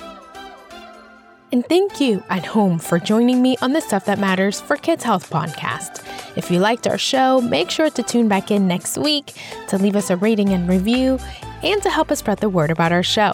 And 1.51 1.63
thank 1.67 2.01
you 2.01 2.23
at 2.29 2.45
home 2.45 2.79
for 2.79 2.97
joining 2.97 3.43
me 3.43 3.55
on 3.61 3.73
the 3.73 3.79
Stuff 3.79 4.05
That 4.05 4.17
Matters 4.17 4.59
for 4.59 4.77
Kids 4.77 5.03
Health 5.03 5.29
podcast. 5.29 6.03
If 6.35 6.49
you 6.49 6.59
liked 6.59 6.87
our 6.87 6.97
show, 6.97 7.41
make 7.41 7.69
sure 7.69 7.91
to 7.91 8.01
tune 8.01 8.27
back 8.27 8.49
in 8.49 8.67
next 8.67 8.97
week 8.97 9.35
to 9.67 9.77
leave 9.77 9.95
us 9.95 10.09
a 10.09 10.17
rating 10.17 10.49
and 10.49 10.67
review 10.67 11.19
and 11.61 11.81
to 11.83 11.91
help 11.91 12.09
us 12.11 12.19
spread 12.19 12.39
the 12.39 12.49
word 12.49 12.71
about 12.71 12.91
our 12.91 13.03
show. 13.03 13.33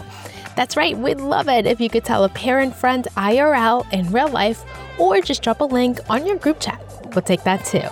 That's 0.55 0.75
right, 0.75 0.97
we'd 0.97 1.21
love 1.21 1.47
it 1.47 1.65
if 1.65 1.79
you 1.79 1.89
could 1.89 2.03
tell 2.03 2.23
a 2.23 2.29
parent 2.29 2.75
friend 2.75 3.07
IRL 3.15 3.91
in 3.93 4.11
real 4.11 4.27
life 4.27 4.63
or 4.99 5.21
just 5.21 5.41
drop 5.41 5.61
a 5.61 5.65
link 5.65 5.99
on 6.09 6.25
your 6.25 6.35
group 6.37 6.59
chat. 6.59 6.81
We'll 7.13 7.21
take 7.21 7.43
that 7.43 7.65
too. 7.65 7.87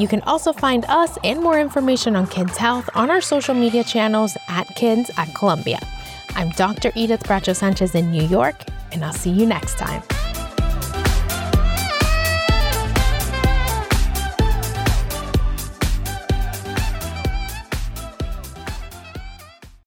You 0.00 0.08
can 0.08 0.20
also 0.22 0.52
find 0.52 0.84
us 0.86 1.18
and 1.24 1.42
more 1.42 1.58
information 1.58 2.16
on 2.16 2.26
kids' 2.26 2.56
health 2.56 2.88
on 2.94 3.10
our 3.10 3.20
social 3.20 3.54
media 3.54 3.82
channels 3.82 4.36
at 4.48 4.66
Kids 4.76 5.10
at 5.16 5.34
Columbia. 5.34 5.80
I'm 6.34 6.50
Dr. 6.50 6.92
Edith 6.94 7.22
Bracho 7.24 7.56
Sanchez 7.56 7.94
in 7.94 8.10
New 8.10 8.24
York, 8.24 8.56
and 8.92 9.04
I'll 9.04 9.12
see 9.12 9.30
you 9.30 9.46
next 9.46 9.78
time. 9.78 10.02